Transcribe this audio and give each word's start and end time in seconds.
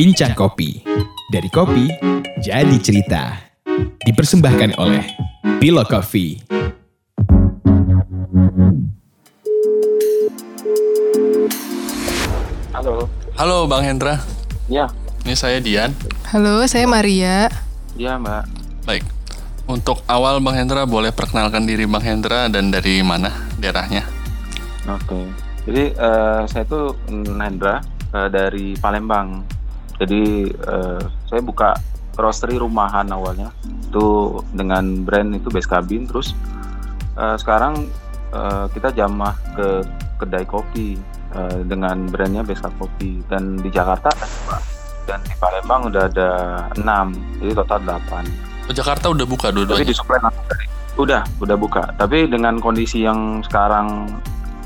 Bincang 0.00 0.32
Kopi. 0.32 0.80
Dari 1.28 1.52
kopi, 1.52 1.84
jadi 2.40 2.72
cerita. 2.80 3.36
Dipersembahkan 4.00 4.80
oleh 4.80 5.04
Bilo 5.60 5.84
Coffee. 5.84 6.40
Halo. 12.72 13.04
Halo 13.36 13.68
Bang 13.68 13.84
Hendra, 13.84 14.24
Ya, 14.72 14.88
ini 15.28 15.36
saya 15.36 15.60
Dian. 15.60 15.92
Halo, 16.32 16.64
saya 16.64 16.88
Maria. 16.88 17.52
ya 17.92 18.16
Mbak. 18.16 18.48
Baik, 18.88 19.04
untuk 19.68 20.00
awal 20.08 20.40
Bang 20.40 20.56
Hendra 20.56 20.88
boleh 20.88 21.12
perkenalkan 21.12 21.68
diri 21.68 21.84
Bang 21.84 22.00
Hendra 22.00 22.48
dan 22.48 22.72
dari 22.72 23.04
mana 23.04 23.28
daerahnya? 23.60 24.08
Oke. 24.88 25.28
Jadi 25.68 25.92
eh, 25.92 26.40
saya 26.48 26.64
tuh 26.64 26.96
Nendra 27.12 27.84
eh, 28.16 28.32
dari 28.32 28.72
Palembang. 28.80 29.59
Jadi 30.00 30.48
eh, 30.48 31.02
saya 31.28 31.44
buka 31.44 31.76
roastery 32.16 32.56
rumahan 32.56 33.06
awalnya. 33.12 33.52
Itu 33.86 34.40
dengan 34.56 35.04
brand 35.04 35.36
itu 35.36 35.52
Base 35.52 35.68
Cabin. 35.68 36.08
Terus 36.08 36.32
eh, 37.20 37.36
sekarang 37.36 37.84
eh, 38.32 38.66
kita 38.72 38.96
jamah 38.96 39.36
ke 39.54 39.84
kedai 40.16 40.48
kopi 40.48 40.96
eh, 41.36 41.58
dengan 41.68 42.08
brandnya 42.08 42.40
Base 42.40 42.64
Kopi. 42.80 43.20
Dan 43.28 43.60
di 43.60 43.68
Jakarta 43.68 44.08
ada 44.08 44.26
dua. 44.26 44.58
Dan 45.04 45.20
di 45.26 45.34
Palembang 45.36 45.92
udah 45.92 46.02
ada 46.08 46.30
enam. 46.80 47.12
Jadi 47.40 47.52
total 47.52 47.78
delapan. 47.84 48.24
Oh, 48.70 48.74
Jakarta 48.74 49.10
udah 49.10 49.26
buka 49.26 49.50
Tapi 49.50 49.56
dua-duanya. 49.66 49.88
disuplai 49.90 50.20
langsung 50.22 50.46
dari 50.46 50.66
udah 50.96 51.22
udah 51.42 51.56
buka. 51.58 51.82
Tapi 51.98 52.28
dengan 52.30 52.60
kondisi 52.62 53.02
yang 53.02 53.42
sekarang 53.42 54.06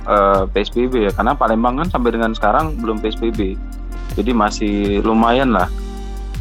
eh, 0.05 0.43
PSBB 0.53 1.09
ya, 1.09 1.13
karena 1.15 1.33
Palembang 1.33 1.81
kan 1.81 1.89
sampai 1.89 2.13
dengan 2.13 2.37
sekarang 2.37 2.77
belum 2.77 3.01
PSBB, 3.01 3.57
jadi 4.13 4.31
masih 4.37 5.01
lumayan 5.01 5.57
lah. 5.57 5.67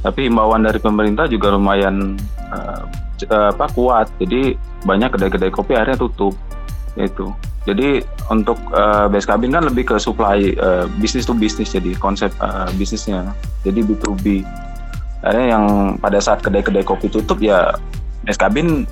Tapi 0.03 0.27
himbauan 0.27 0.67
dari 0.67 0.83
pemerintah 0.83 1.31
juga 1.31 1.55
lumayan 1.55 2.19
eh, 2.51 2.83
apa 3.23 3.71
kuat. 3.71 4.11
Jadi 4.19 4.59
banyak 4.83 5.15
kedai-kedai 5.15 5.51
kopi 5.53 5.79
akhirnya 5.79 5.95
tutup 6.03 6.35
itu. 6.99 7.31
Jadi 7.63 8.03
untuk 8.27 8.59
base 9.07 9.23
cabin 9.23 9.55
kan 9.55 9.63
lebih 9.63 9.87
ke 9.87 9.95
supply 9.95 10.51
eh, 10.51 10.85
bisnis 10.99 11.23
to 11.23 11.31
bisnis 11.31 11.71
jadi 11.71 11.95
konsep 11.95 12.29
eh, 12.43 12.69
bisnisnya. 12.75 13.31
Jadi 13.63 13.79
B2B. 13.87 14.43
Akhirnya 15.23 15.55
yang 15.55 15.65
pada 16.03 16.19
saat 16.19 16.43
kedai-kedai 16.43 16.83
kopi 16.83 17.07
tutup 17.07 17.39
ya 17.39 17.71
base 18.27 18.39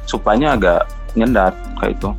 supply-nya 0.07 0.55
agak 0.55 0.87
nyendat 1.19 1.51
kayak 1.79 1.99
itu. 1.99 2.09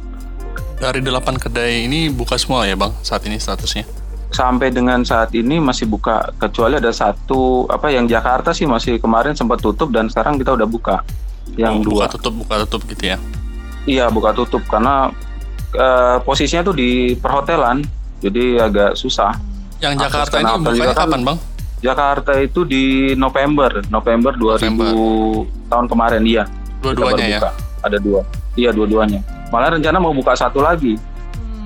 Dari 0.77 1.01
delapan 1.01 1.39
kedai 1.41 1.89
ini 1.89 2.13
buka 2.13 2.37
semua 2.37 2.69
ya 2.69 2.77
Bang 2.77 2.93
saat 3.01 3.25
ini 3.25 3.41
statusnya? 3.41 4.02
Sampai 4.33 4.69
dengan 4.69 5.01
saat 5.03 5.31
ini 5.33 5.61
masih 5.61 5.85
buka 5.85 6.33
kecuali 6.35 6.75
ada 6.75 6.89
satu 6.89 7.69
apa 7.69 7.87
yang 7.87 8.05
Jakarta 8.05 8.51
sih 8.51 8.65
masih 8.65 8.97
kemarin 8.97 9.33
sempat 9.33 9.61
tutup 9.61 9.89
dan 9.89 10.09
sekarang 10.09 10.35
kita 10.35 10.53
udah 10.53 10.65
buka. 10.65 11.05
Yang 11.53 11.75
Oh, 11.75 11.85
dua 11.85 11.95
buka 12.03 12.17
tutup 12.17 12.33
buka 12.35 12.55
tutup 12.65 12.81
gitu 12.89 13.05
ya. 13.07 13.19
iya 13.85 14.07
buka 14.09 14.31
tutup 14.33 14.63
karena 14.65 15.11
eh, 15.71 16.17
posisinya 16.21 16.63
tuh 16.63 16.73
di 16.73 16.91
perhotelan 17.15 17.85
jadi 18.19 18.63
agak 18.63 18.91
susah. 18.95 19.37
Yang 19.79 20.01
Jakarta 20.01 20.35
ini 20.39 20.53
bukanya 20.57 20.87
kan- 20.89 21.01
kapan 21.05 21.21
Bang? 21.23 21.39
Jakarta 21.83 22.33
itu 22.39 22.63
di 22.63 22.83
November, 23.13 23.83
November 23.89 24.33
2000 24.33 24.63
tahun 25.67 25.87
kemarin 25.87 26.23
iya. 26.23 26.47
Dua-duanya 26.79 27.27
ya. 27.29 27.41
Ada 27.83 27.99
dua. 27.99 28.23
Iya 28.55 28.71
dua-duanya. 28.71 29.19
Malah 29.51 29.75
rencana 29.75 29.99
mau 29.99 30.15
buka 30.15 30.33
satu 30.33 30.63
lagi 30.63 30.95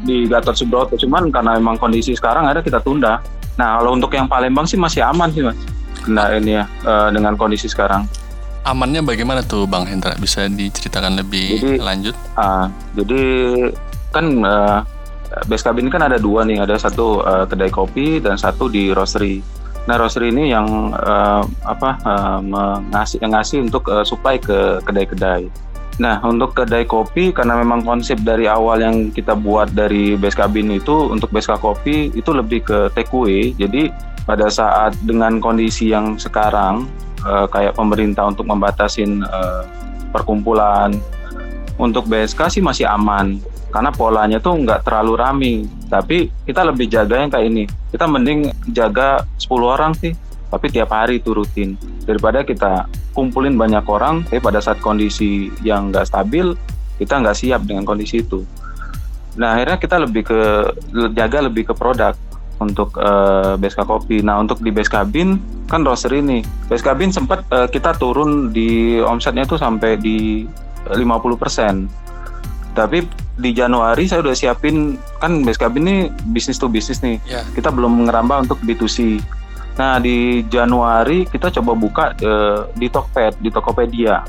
di 0.05 0.27
Gatot 0.27 0.53
Subroto. 0.53 0.99
Cuman 0.99 1.31
karena 1.31 1.57
memang 1.57 1.81
kondisi 1.81 2.13
sekarang 2.13 2.45
ada 2.51 2.61
kita 2.61 2.83
tunda. 2.83 3.23
Nah 3.57 3.81
kalau 3.81 3.97
untuk 3.97 4.13
yang 4.13 4.29
Palembang 4.29 4.69
sih 4.69 4.77
masih 4.77 5.01
aman 5.07 5.33
sih 5.33 5.41
mas. 5.41 5.57
Kena 6.05 6.37
ini 6.37 6.61
ya 6.61 6.65
eh, 6.85 7.09
dengan 7.15 7.39
kondisi 7.39 7.71
sekarang. 7.71 8.05
Amannya 8.67 8.99
bagaimana 9.01 9.47
tuh 9.47 9.63
Bang 9.65 9.87
Hendra? 9.87 10.19
Bisa 10.19 10.51
diceritakan 10.51 11.17
lebih 11.23 11.63
Jadi- 11.63 11.79
lanjut? 11.79 12.15
Ah, 12.35 12.67
jadi 12.99 13.23
kan 14.11 14.27
eh, 14.43 14.79
base 15.47 15.63
cabin 15.63 15.87
kan 15.87 16.03
ada 16.03 16.19
dua 16.19 16.43
nih. 16.43 16.67
Ada 16.67 16.91
satu 16.91 17.23
eh, 17.23 17.45
kedai 17.47 17.71
kopi 17.71 18.19
dan 18.19 18.35
satu 18.35 18.67
di 18.67 18.91
roastery. 18.91 19.39
Nah 19.87 19.95
roastery 19.95 20.35
ini 20.35 20.51
yang 20.51 20.67
eh, 20.93 21.43
apa 21.63 21.91
eh, 22.03 22.39
mengasih 22.43 23.23
ngasih 23.23 23.71
untuk 23.71 23.87
eh, 23.89 24.03
supply 24.03 24.37
ke 24.43 24.83
kedai-kedai. 24.83 25.47
Nah, 25.97 26.21
untuk 26.29 26.53
kedai 26.53 26.85
kopi 26.85 27.33
karena 27.33 27.57
memang 27.57 27.81
konsep 27.81 28.21
dari 28.21 28.45
awal 28.45 28.85
yang 28.85 28.97
kita 29.09 29.33
buat 29.33 29.73
dari 29.73 30.13
base 30.13 30.37
cabin 30.37 30.77
itu 30.77 31.09
untuk 31.09 31.33
base 31.33 31.49
kopi 31.57 32.13
itu 32.13 32.31
lebih 32.37 32.69
ke 32.69 32.79
take 32.93 33.09
away. 33.17 33.57
Jadi 33.57 33.89
pada 34.29 34.53
saat 34.53 34.93
dengan 35.09 35.41
kondisi 35.41 35.89
yang 35.89 36.21
sekarang 36.21 36.85
eh, 37.25 37.47
kayak 37.49 37.81
pemerintah 37.81 38.29
untuk 38.29 38.45
membatasin 38.45 39.25
eh, 39.25 39.63
perkumpulan 40.13 40.93
untuk 41.81 42.09
BSK 42.09 42.61
sih 42.61 42.63
masih 42.65 42.89
aman 42.89 43.41
karena 43.73 43.93
polanya 43.93 44.39
tuh 44.41 44.57
nggak 44.57 44.85
terlalu 44.85 45.13
rame. 45.17 45.55
Tapi 45.89 46.29
kita 46.45 46.61
lebih 46.65 46.93
jaga 46.93 47.25
yang 47.25 47.33
kayak 47.33 47.47
ini. 47.49 47.65
Kita 47.89 48.05
mending 48.05 48.53
jaga 48.73 49.25
10 49.41 49.49
orang 49.65 49.93
sih, 49.97 50.13
tapi 50.47 50.71
tiap 50.71 50.95
hari 50.95 51.19
itu 51.19 51.35
rutin 51.35 51.75
daripada 52.07 52.47
kita 52.47 52.87
kumpulin 53.17 53.59
banyak 53.59 53.83
orang, 53.89 54.23
tapi 54.29 54.39
pada 54.39 54.63
saat 54.63 54.79
kondisi 54.79 55.51
yang 55.65 55.91
nggak 55.91 56.07
stabil, 56.07 56.55
kita 57.01 57.19
nggak 57.19 57.37
siap 57.37 57.65
dengan 57.67 57.83
kondisi 57.83 58.23
itu. 58.23 58.47
Nah 59.37 59.57
akhirnya 59.57 59.77
kita 59.81 59.97
lebih 60.01 60.23
ke 60.29 60.41
jaga 61.13 61.45
lebih 61.45 61.73
ke 61.73 61.75
produk 61.77 62.17
untuk 62.57 62.97
eh, 62.97 63.55
BSK 63.61 63.85
Kopi. 63.85 64.25
Nah 64.25 64.41
untuk 64.41 64.61
di 64.65 64.73
BSK 64.73 65.13
Bin 65.13 65.41
kan 65.69 65.85
roaster 65.85 66.13
ini, 66.13 66.41
BSK 66.73 66.89
Bin 66.97 67.13
sempat 67.13 67.45
eh, 67.53 67.69
kita 67.69 67.97
turun 68.01 68.53
di 68.53 69.01
omsetnya 69.01 69.45
tuh 69.45 69.61
sampai 69.61 70.01
di 70.01 70.49
eh, 70.89 70.97
50%. 70.97 72.07
Tapi 72.77 72.99
di 73.37 73.53
Januari 73.53 74.09
saya 74.09 74.25
udah 74.25 74.37
siapin 74.37 74.97
kan 75.21 75.45
BSK 75.45 75.65
Bin 75.73 75.85
ini 75.85 75.97
bisnis 76.33 76.57
to 76.57 76.69
bisnis 76.69 77.05
nih. 77.05 77.21
Ya. 77.29 77.45
Kita 77.53 77.69
belum 77.69 78.09
ngerambah 78.09 78.49
untuk 78.49 78.59
B2C. 78.65 79.21
Nah 79.77 80.01
di 80.01 80.41
Januari 80.49 81.29
kita 81.29 81.53
coba 81.61 81.73
buka 81.77 82.05
eh, 82.17 82.61
di 82.77 82.89
Tokped, 82.89 83.41
di 83.45 83.53
Tokopedia. 83.53 84.25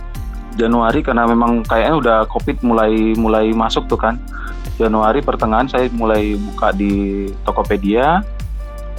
Januari 0.57 1.05
karena 1.05 1.29
memang 1.29 1.61
kayaknya 1.63 1.95
udah 1.95 2.17
COVID 2.33 2.65
mulai 2.65 3.13
mulai 3.15 3.53
masuk 3.55 3.87
tuh 3.87 3.99
kan. 3.99 4.19
Januari 4.77 5.23
pertengahan 5.25 5.65
saya 5.65 5.89
mulai 5.89 6.37
buka 6.37 6.69
di 6.73 7.25
Tokopedia, 7.45 8.21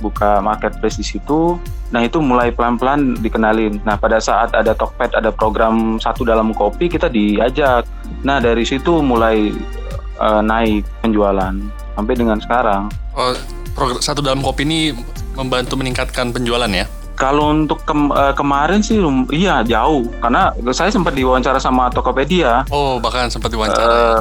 buka 0.00 0.40
marketplace 0.40 0.98
di 0.98 1.06
situ. 1.06 1.58
Nah 1.88 2.04
itu 2.04 2.22
mulai 2.22 2.54
pelan-pelan 2.54 3.18
dikenalin. 3.20 3.82
Nah 3.84 3.98
pada 3.98 4.22
saat 4.22 4.54
ada 4.54 4.72
Tokped, 4.72 5.14
ada 5.18 5.34
program 5.34 5.98
satu 6.00 6.24
dalam 6.24 6.54
kopi 6.54 6.88
kita 6.88 7.10
diajak. 7.10 7.84
Nah 8.24 8.38
dari 8.40 8.64
situ 8.64 9.02
mulai 9.04 9.52
eh, 10.18 10.42
naik 10.42 10.86
penjualan 11.04 11.54
sampai 11.98 12.14
dengan 12.14 12.38
sekarang. 12.38 12.86
Oh, 13.18 13.34
satu 13.98 14.22
dalam 14.22 14.42
kopi 14.42 14.62
ini 14.62 14.80
membantu 15.38 15.78
meningkatkan 15.78 16.34
penjualan 16.34 16.68
ya? 16.68 16.90
Kalau 17.18 17.50
untuk 17.50 17.82
kem- 17.82 18.14
eh, 18.14 18.34
kemarin 18.34 18.82
sih 18.82 18.98
iya 19.34 19.62
jauh 19.62 20.06
karena 20.22 20.54
saya 20.70 20.90
sempat 20.90 21.14
diwawancara 21.14 21.58
sama 21.58 21.90
Tokopedia. 21.90 22.66
Oh, 22.70 22.98
bahkan 23.02 23.26
sempat 23.26 23.50
diwawancara. 23.50 23.82
Eh, 23.82 24.20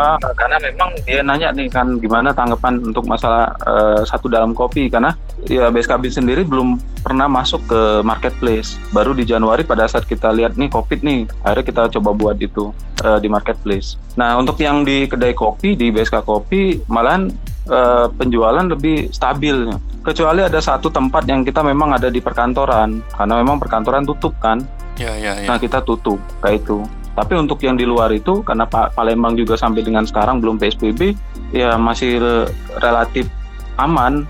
ah, 0.00 0.16
karena 0.16 0.56
memang 0.56 0.96
dia 1.04 1.20
nanya 1.20 1.52
nih 1.52 1.68
kan 1.68 2.00
gimana 2.00 2.32
tanggapan 2.32 2.80
untuk 2.80 3.04
masalah 3.04 3.52
eh, 3.68 4.00
satu 4.08 4.32
dalam 4.32 4.56
kopi 4.56 4.88
karena 4.88 5.12
ya 5.44 5.68
Cabin 5.68 6.08
sendiri 6.08 6.40
belum 6.44 6.80
pernah 7.04 7.28
masuk 7.28 7.68
ke 7.68 7.80
marketplace. 8.00 8.80
Baru 8.96 9.12
di 9.12 9.28
Januari 9.28 9.68
pada 9.68 9.84
saat 9.84 10.08
kita 10.08 10.32
lihat 10.32 10.56
nih 10.56 10.72
Covid 10.72 11.04
nih, 11.04 11.28
akhirnya 11.44 11.64
kita 11.68 11.82
coba 12.00 12.16
buat 12.16 12.40
itu 12.40 12.72
eh, 13.04 13.18
di 13.20 13.28
marketplace. 13.28 14.00
Nah, 14.16 14.40
untuk 14.40 14.56
yang 14.56 14.88
di 14.88 15.04
kedai 15.04 15.36
kopi 15.36 15.76
di 15.76 15.92
BSK 15.92 16.24
Kopi 16.24 16.80
malahan 16.88 17.28
eh, 17.68 18.06
penjualan 18.12 18.64
lebih 18.64 19.08
stabil. 19.10 19.68
Kecuali 20.00 20.40
ada 20.40 20.56
satu 20.58 20.88
tempat 20.88 21.24
yang 21.24 21.44
kita 21.44 21.60
memang 21.60 21.92
ada 21.92 22.08
di 22.08 22.18
perkantoran 22.18 23.04
karena 23.12 23.34
memang 23.36 23.56
perkantoran 23.56 24.02
tutup 24.02 24.32
kan. 24.38 24.64
ya, 24.96 25.12
ya, 25.14 25.36
ya. 25.36 25.46
Nah 25.46 25.56
kita 25.56 25.78
tutup 25.80 26.18
kayak 26.40 26.64
itu. 26.64 26.82
Tapi 27.12 27.34
untuk 27.34 27.58
yang 27.60 27.74
di 27.74 27.82
luar 27.82 28.10
itu 28.10 28.42
karena 28.42 28.62
Pa- 28.62 28.88
Palembang 28.88 29.34
juga 29.34 29.54
sampai 29.54 29.82
dengan 29.82 30.06
sekarang 30.06 30.38
belum 30.38 30.54
PSBB, 30.56 31.18
ya 31.50 31.74
masih 31.74 32.18
re- 32.18 32.48
relatif 32.78 33.26
aman 33.74 34.22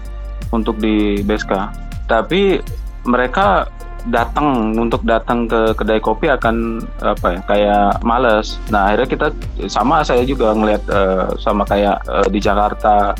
untuk 0.48 0.76
di 0.76 1.20
BSK. 1.20 1.52
Tapi 2.04 2.60
mereka 3.04 3.68
datang 4.08 4.72
untuk 4.76 5.04
datang 5.04 5.44
ke 5.44 5.76
kedai 5.76 6.00
kopi 6.00 6.32
akan 6.32 6.80
apa 7.04 7.26
ya 7.36 7.40
kayak 7.44 7.88
males. 8.02 8.56
Nah 8.72 8.90
akhirnya 8.92 9.08
kita 9.08 9.26
sama 9.68 10.00
saya 10.00 10.24
juga 10.24 10.52
ngelihat 10.56 10.82
eh, 10.88 11.26
sama 11.40 11.68
kayak 11.68 12.00
eh, 12.08 12.28
di 12.32 12.40
Jakarta 12.40 13.12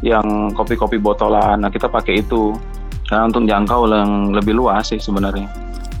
yang 0.00 0.54
kopi-kopi 0.54 0.96
botolan. 0.96 1.60
Nah 1.62 1.70
kita 1.70 1.90
pakai 1.90 2.24
itu. 2.24 2.56
Nah, 3.08 3.24
untuk 3.24 3.48
jangkau 3.48 3.88
yang 3.88 4.36
lebih 4.36 4.52
luas 4.52 4.92
sih 4.92 5.00
sebenarnya. 5.00 5.48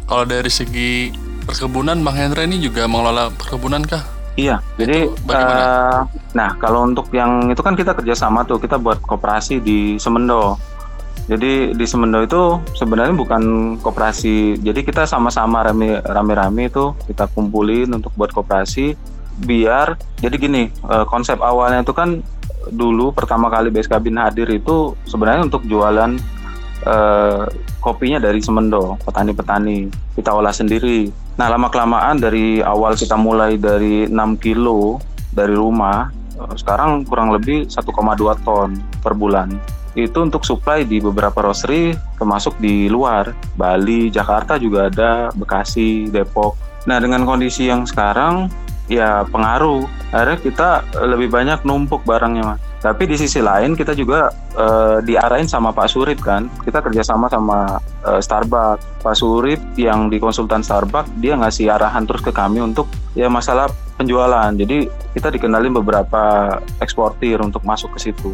Kalau 0.04 0.28
dari 0.28 0.52
segi 0.52 1.08
perkebunan, 1.48 2.04
Bang 2.04 2.20
Hendra 2.20 2.44
ini 2.44 2.60
juga 2.60 2.84
mengelola 2.84 3.32
perkebunan 3.32 3.80
kah? 3.88 4.04
Iya, 4.38 4.62
jadi 4.78 5.10
eh, 5.10 5.98
nah 6.30 6.50
kalau 6.62 6.86
untuk 6.86 7.10
yang 7.10 7.50
itu 7.50 7.58
kan 7.58 7.74
kita 7.74 7.90
kerjasama 7.96 8.46
tuh 8.46 8.62
kita 8.62 8.78
buat 8.78 9.02
koperasi 9.02 9.58
di 9.58 9.96
Semendo. 9.98 10.54
Jadi 11.28 11.76
di 11.76 11.84
Semendo 11.84 12.24
itu 12.24 12.56
sebenarnya 12.72 13.12
bukan 13.12 13.76
koperasi. 13.84 14.56
Jadi 14.64 14.80
kita 14.80 15.04
sama-sama 15.04 15.60
rame- 15.60 16.00
rame-rame 16.00 16.72
itu 16.72 16.96
kita 17.04 17.28
kumpulin 17.30 17.92
untuk 17.92 18.16
buat 18.16 18.32
koperasi 18.32 18.96
biar 19.38 19.94
jadi 20.18 20.34
gini 20.34 20.66
eh, 20.66 21.06
konsep 21.06 21.38
awalnya 21.38 21.86
itu 21.86 21.94
kan 21.94 22.18
dulu 22.74 23.14
pertama 23.14 23.46
kali 23.46 23.70
BSKBin 23.70 24.18
hadir 24.18 24.50
itu 24.50 24.98
sebenarnya 25.06 25.46
untuk 25.46 25.62
jualan 25.62 26.18
eh, 26.82 27.44
kopinya 27.78 28.18
dari 28.18 28.42
Semendo, 28.42 28.98
petani-petani 29.06 29.88
kita 30.18 30.34
olah 30.34 30.52
sendiri. 30.52 31.08
Nah 31.38 31.46
lama 31.48 31.70
kelamaan 31.70 32.18
dari 32.18 32.58
awal 32.58 32.98
kita 32.98 33.14
mulai 33.14 33.54
dari 33.54 34.10
6 34.10 34.42
kilo 34.42 34.98
dari 35.30 35.54
rumah, 35.54 36.10
eh, 36.36 36.54
sekarang 36.58 37.06
kurang 37.06 37.30
lebih 37.30 37.70
1,2 37.70 38.34
ton 38.42 38.74
per 39.00 39.14
bulan. 39.14 39.54
Itu 39.98 40.22
untuk 40.22 40.46
supply 40.46 40.86
di 40.86 41.02
beberapa 41.02 41.42
roastery, 41.42 41.98
termasuk 42.14 42.54
di 42.62 42.86
luar, 42.86 43.34
Bali, 43.58 44.14
Jakarta 44.14 44.54
juga 44.54 44.86
ada, 44.86 45.34
Bekasi, 45.34 46.06
Depok. 46.06 46.54
Nah 46.86 47.02
dengan 47.02 47.26
kondisi 47.26 47.66
yang 47.66 47.82
sekarang, 47.82 48.46
ya 48.86 49.26
pengaruh. 49.28 49.84
Akhirnya 50.14 50.38
kita 50.40 50.68
lebih 51.04 51.28
banyak 51.28 51.66
numpuk 51.66 52.06
barangnya, 52.06 52.42
mas. 52.54 52.60
Tapi 52.78 53.10
di 53.10 53.18
sisi 53.18 53.42
lain 53.42 53.74
kita 53.74 53.90
juga 53.92 54.30
eh, 54.54 55.02
diarahin 55.02 55.50
sama 55.50 55.74
Pak 55.74 55.90
Surip 55.90 56.22
kan. 56.22 56.46
Kita 56.62 56.78
kerjasama 56.78 57.28
sama 57.28 57.82
eh, 58.06 58.22
Starbucks. 58.22 59.02
Pak 59.02 59.14
Surip 59.18 59.60
yang 59.74 60.08
di 60.08 60.22
konsultan 60.22 60.62
Starbucks 60.62 61.10
dia 61.18 61.34
ngasih 61.34 61.74
arahan 61.74 62.06
terus 62.06 62.22
ke 62.22 62.30
kami 62.30 62.62
untuk 62.62 62.86
ya 63.18 63.26
masalah 63.26 63.68
penjualan. 63.98 64.54
Jadi 64.54 64.88
kita 65.12 65.28
dikenalin 65.28 65.74
beberapa 65.74 66.56
eksportir 66.78 67.42
untuk 67.42 67.66
masuk 67.66 67.98
ke 67.98 68.08
situ. 68.08 68.32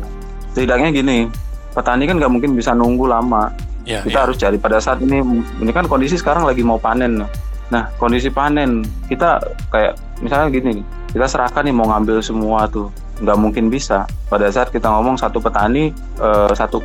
Setidaknya 0.54 0.94
gini, 0.94 1.26
petani 1.74 2.06
kan 2.06 2.16
nggak 2.16 2.32
mungkin 2.32 2.54
bisa 2.54 2.72
nunggu 2.72 3.10
lama. 3.10 3.50
Ya, 3.84 4.00
Kita 4.00 4.16
ya. 4.16 4.22
harus 4.24 4.40
cari 4.40 4.56
pada 4.56 4.80
saat 4.80 5.04
ini. 5.04 5.20
Ini 5.60 5.72
kan 5.74 5.84
kondisi 5.84 6.16
sekarang 6.16 6.48
lagi 6.48 6.64
mau 6.64 6.80
panen. 6.80 7.26
Nah 7.68 7.84
kondisi 8.00 8.32
panen 8.32 8.86
kita 9.10 9.42
kayak 9.68 9.98
misalnya 10.24 10.48
gini, 10.48 10.80
kita 11.12 11.26
serahkan 11.28 11.66
nih 11.66 11.74
mau 11.74 11.90
ngambil 11.92 12.24
semua 12.24 12.64
tuh 12.70 12.88
nggak 13.20 13.38
mungkin 13.38 13.68
bisa. 13.68 14.08
Pada 14.30 14.48
saat 14.48 14.72
kita 14.72 14.88
ngomong 14.88 15.20
satu 15.20 15.42
petani 15.42 15.92
eh, 16.22 16.50
1,2 16.54 16.80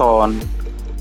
ton, 0.00 0.30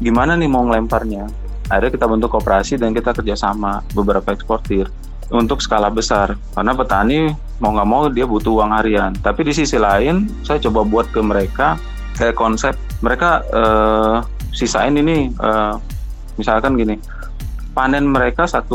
gimana 0.04 0.36
nih 0.36 0.50
mau 0.52 0.68
ngelemparnya? 0.68 1.30
Akhirnya 1.70 1.92
kita 1.94 2.06
bentuk 2.10 2.30
koperasi 2.34 2.82
dan 2.82 2.98
kita 2.98 3.14
kerjasama 3.14 3.86
beberapa 3.94 4.34
eksportir 4.34 4.90
untuk 5.30 5.62
skala 5.62 5.94
besar 5.94 6.34
karena 6.58 6.74
petani 6.74 7.30
mau 7.62 7.70
nggak 7.70 7.90
mau 7.90 8.10
dia 8.10 8.26
butuh 8.26 8.60
uang 8.60 8.74
harian. 8.74 9.14
Tapi 9.22 9.46
di 9.46 9.54
sisi 9.54 9.78
lain 9.78 10.26
saya 10.42 10.58
coba 10.58 10.82
buat 10.82 11.08
ke 11.14 11.22
mereka 11.22 11.78
kayak 12.18 12.34
konsep 12.36 12.74
mereka 13.00 13.44
eh, 13.50 14.18
sisain 14.52 14.96
ini 14.96 15.32
eh, 15.32 15.74
misalkan 16.36 16.76
gini 16.80 17.00
panen 17.72 18.10
mereka 18.10 18.50
1,2 18.50 18.68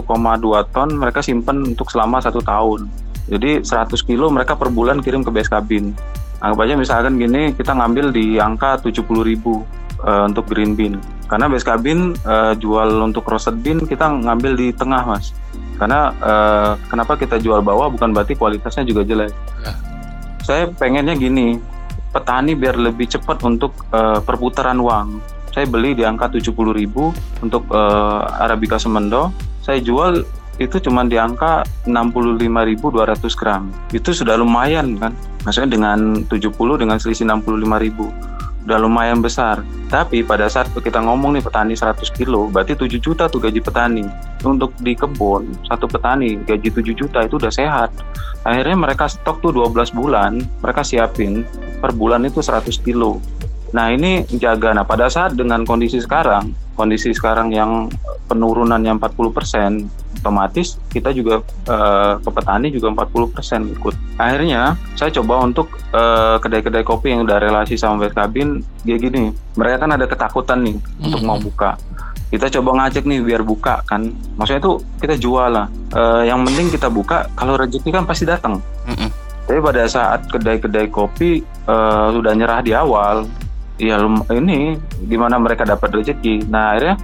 ton 0.70 0.88
mereka 0.94 1.20
simpen 1.20 1.74
untuk 1.74 1.90
selama 1.90 2.22
satu 2.22 2.40
tahun 2.40 2.88
jadi 3.28 3.64
100 3.64 3.88
kilo 4.04 4.28
mereka 4.28 4.52
per 4.52 4.68
bulan 4.68 5.00
kirim 5.00 5.24
ke 5.24 5.32
BSKBin. 5.32 5.96
Anggap 6.44 6.60
aja 6.60 6.74
misalkan 6.76 7.16
gini 7.16 7.56
kita 7.56 7.72
ngambil 7.72 8.12
di 8.12 8.36
angka 8.36 8.76
70 8.84 9.00
ribu 9.24 9.64
eh, 10.04 10.22
untuk 10.28 10.44
green 10.52 10.76
bean. 10.76 11.00
Karena 11.24 11.48
BSKBin 11.48 12.12
eh, 12.20 12.52
jual 12.60 13.00
untuk 13.00 13.24
roasted 13.24 13.64
bean 13.64 13.80
kita 13.88 14.12
ngambil 14.12 14.52
di 14.60 14.68
tengah 14.76 15.08
mas. 15.08 15.32
Karena 15.80 16.12
eh, 16.12 16.72
kenapa 16.92 17.16
kita 17.16 17.40
jual 17.40 17.64
bawah 17.64 17.88
bukan 17.88 18.12
berarti 18.12 18.36
kualitasnya 18.36 18.84
juga 18.84 19.08
jelek. 19.08 19.32
Ya. 19.64 19.72
Saya 20.44 20.68
pengennya 20.68 21.16
gini, 21.16 21.56
petani 22.14 22.54
biar 22.54 22.78
lebih 22.78 23.10
cepat 23.10 23.42
untuk 23.42 23.74
eh, 23.90 24.22
perputaran 24.22 24.78
uang. 24.78 25.18
Saya 25.50 25.66
beli 25.66 25.98
di 25.98 26.06
angka 26.06 26.30
70 26.30 26.54
ribu 26.70 27.10
untuk 27.42 27.66
eh, 27.74 28.22
Arabica 28.38 28.78
Semendo. 28.78 29.34
Saya 29.66 29.82
jual 29.82 30.22
itu 30.62 30.78
cuma 30.78 31.02
di 31.02 31.18
angka 31.18 31.66
65.200 31.90 33.34
gram. 33.34 33.74
Itu 33.90 34.14
sudah 34.14 34.38
lumayan 34.38 34.94
kan. 35.02 35.10
Maksudnya 35.42 35.74
dengan 35.74 36.22
70 36.30 36.54
dengan 36.78 36.96
selisih 37.02 37.26
65.000 37.26 38.34
udah 38.64 38.78
lumayan 38.80 39.20
besar. 39.20 39.60
Tapi 39.92 40.24
pada 40.24 40.48
saat 40.48 40.72
kita 40.72 40.98
ngomong 41.04 41.36
nih 41.36 41.44
petani 41.44 41.76
100 41.76 42.00
kilo, 42.16 42.48
berarti 42.48 42.72
7 42.72 42.96
juta 42.96 43.28
tuh 43.28 43.38
gaji 43.38 43.60
petani. 43.60 44.08
Untuk 44.40 44.72
di 44.80 44.96
kebun, 44.96 45.52
satu 45.68 45.84
petani 45.84 46.40
gaji 46.40 46.72
7 46.72 46.96
juta 46.96 47.20
itu 47.22 47.36
udah 47.36 47.52
sehat. 47.52 47.92
Akhirnya 48.44 48.76
mereka 48.76 49.08
stok 49.08 49.44
tuh 49.44 49.52
12 49.52 49.92
bulan, 49.92 50.40
mereka 50.64 50.80
siapin 50.80 51.44
per 51.84 51.92
bulan 51.92 52.24
itu 52.24 52.40
100 52.40 52.80
kilo. 52.80 53.20
Nah 53.76 53.92
ini 53.92 54.24
jaga. 54.40 54.72
Nah 54.72 54.88
pada 54.88 55.12
saat 55.12 55.36
dengan 55.36 55.68
kondisi 55.68 56.00
sekarang, 56.00 56.56
kondisi 56.72 57.12
sekarang 57.12 57.52
yang 57.52 57.92
penurunannya 58.32 58.96
40%, 58.96 60.16
otomatis 60.24 60.80
kita 60.88 61.12
juga 61.12 61.44
eh, 61.68 62.16
ke 62.16 62.30
petani 62.32 62.72
juga 62.72 62.88
40% 63.04 63.76
ikut. 63.76 63.94
Akhirnya 64.16 64.80
saya 64.96 65.12
coba 65.20 65.44
untuk 65.44 65.68
eh, 65.92 66.40
kedai-kedai 66.40 66.86
kopi 66.86 67.12
yang 67.12 67.28
udah 67.28 67.36
relasi 67.36 67.76
sama 67.76 68.08
BSKBin, 68.08 68.64
dia 68.88 68.96
gini, 68.96 69.28
mereka 69.60 69.84
kan 69.84 69.90
ada 69.92 70.08
ketakutan 70.08 70.64
nih 70.64 70.80
untuk 71.04 71.20
mau 71.20 71.36
buka. 71.36 71.76
Kita 72.32 72.48
coba 72.48 72.82
ngajak 72.82 73.04
nih 73.04 73.20
biar 73.20 73.42
buka 73.44 73.84
kan. 73.84 74.10
Maksudnya 74.40 74.64
itu 74.64 74.72
kita 75.02 75.14
jual 75.20 75.52
lah. 75.52 75.68
Eh, 75.92 76.32
yang 76.32 76.40
penting 76.48 76.72
kita 76.72 76.88
buka, 76.88 77.28
kalau 77.36 77.60
rezeki 77.60 77.92
kan 77.92 78.08
pasti 78.08 78.24
datang. 78.24 78.62
Mm-mm. 78.88 79.23
Tapi 79.44 79.60
pada 79.60 79.84
saat 79.84 80.24
kedai-kedai 80.32 80.88
kopi 80.88 81.44
eh, 81.44 82.06
sudah 82.12 82.32
nyerah 82.32 82.60
di 82.64 82.72
awal, 82.72 83.28
ya 83.76 84.00
ini 84.32 84.80
gimana 85.10 85.36
mereka 85.36 85.68
dapat 85.68 85.92
rezeki. 85.92 86.48
Nah 86.48 86.76
akhirnya 86.76 86.96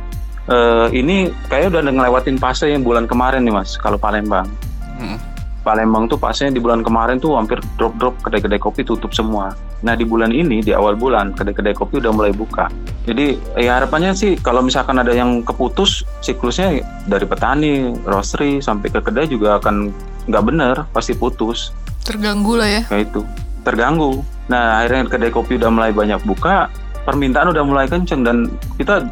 eh, 0.48 0.86
ini 0.96 1.28
kayak 1.52 1.76
udah 1.76 1.84
ngelewatin 1.84 2.40
fase 2.40 2.72
yang 2.72 2.80
bulan 2.80 3.04
kemarin 3.04 3.44
nih 3.44 3.54
mas, 3.54 3.76
kalau 3.76 4.00
Palembang. 4.00 4.48
Mm-mm. 4.96 5.20
Palembang 5.60 6.08
tuh 6.08 6.16
pasnya 6.16 6.48
di 6.48 6.56
bulan 6.56 6.80
kemarin 6.80 7.20
tuh 7.20 7.36
hampir 7.36 7.60
drop-drop 7.76 8.16
kedai-kedai 8.24 8.56
kopi 8.56 8.80
tutup 8.80 9.12
semua. 9.12 9.52
Nah 9.84 9.92
di 9.92 10.08
bulan 10.08 10.32
ini 10.32 10.64
di 10.64 10.72
awal 10.72 10.96
bulan 10.96 11.36
kedai-kedai 11.36 11.76
kopi 11.76 12.00
udah 12.00 12.12
mulai 12.16 12.32
buka. 12.32 12.72
Jadi 13.04 13.36
ya 13.60 13.76
harapannya 13.76 14.16
sih 14.16 14.40
kalau 14.40 14.64
misalkan 14.64 14.96
ada 14.96 15.12
yang 15.12 15.44
keputus 15.44 16.00
siklusnya 16.24 16.80
dari 17.04 17.28
petani, 17.28 17.92
roastery 18.08 18.64
sampai 18.64 18.88
ke 18.88 19.04
kedai 19.04 19.28
juga 19.28 19.60
akan 19.60 19.92
nggak 20.32 20.44
bener 20.48 20.76
pasti 20.96 21.12
putus 21.12 21.76
Terganggu 22.10 22.52
lah 22.58 22.68
ya. 22.68 22.82
kayak 22.90 23.14
itu 23.14 23.20
terganggu. 23.62 24.26
Nah 24.50 24.82
akhirnya 24.82 25.06
kedai 25.06 25.30
kopi 25.30 25.60
udah 25.60 25.70
mulai 25.70 25.92
banyak 25.94 26.18
buka, 26.26 26.66
permintaan 27.06 27.54
udah 27.54 27.62
mulai 27.62 27.86
kenceng 27.86 28.26
dan 28.26 28.50
kita 28.80 29.06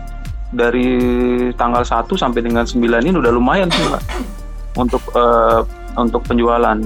dari 0.50 0.88
tanggal 1.60 1.84
1 1.84 2.08
sampai 2.16 2.40
dengan 2.40 2.64
9 2.64 2.80
ini 2.80 3.14
udah 3.14 3.32
lumayan 3.32 3.68
sih 3.68 3.84
Pak 3.86 4.02
untuk 4.80 5.04
eh, 5.12 5.60
untuk 5.94 6.24
penjualan 6.24 6.80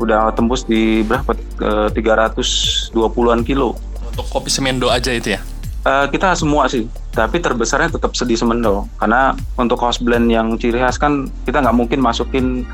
udah 0.00 0.32
tembus 0.32 0.64
di 0.64 1.04
berapa 1.04 1.36
Eh, 1.60 1.88
320-an 1.92 3.44
kilo. 3.44 3.76
Untuk 4.08 4.26
kopi 4.32 4.48
semendo 4.48 4.88
aja 4.88 5.12
itu 5.12 5.36
ya. 5.36 5.40
Eh, 5.84 6.06
kita 6.08 6.32
semua 6.32 6.72
sih, 6.72 6.88
tapi 7.12 7.36
terbesarnya 7.36 7.92
tetap 7.92 8.16
sedih 8.16 8.36
semendo 8.36 8.88
karena 8.96 9.36
untuk 9.60 9.76
house 9.80 10.00
blend 10.00 10.32
yang 10.32 10.56
ciri 10.56 10.80
khas 10.80 10.96
kan 10.96 11.28
kita 11.44 11.60
nggak 11.60 11.76
mungkin 11.76 12.00
masukin 12.00 12.64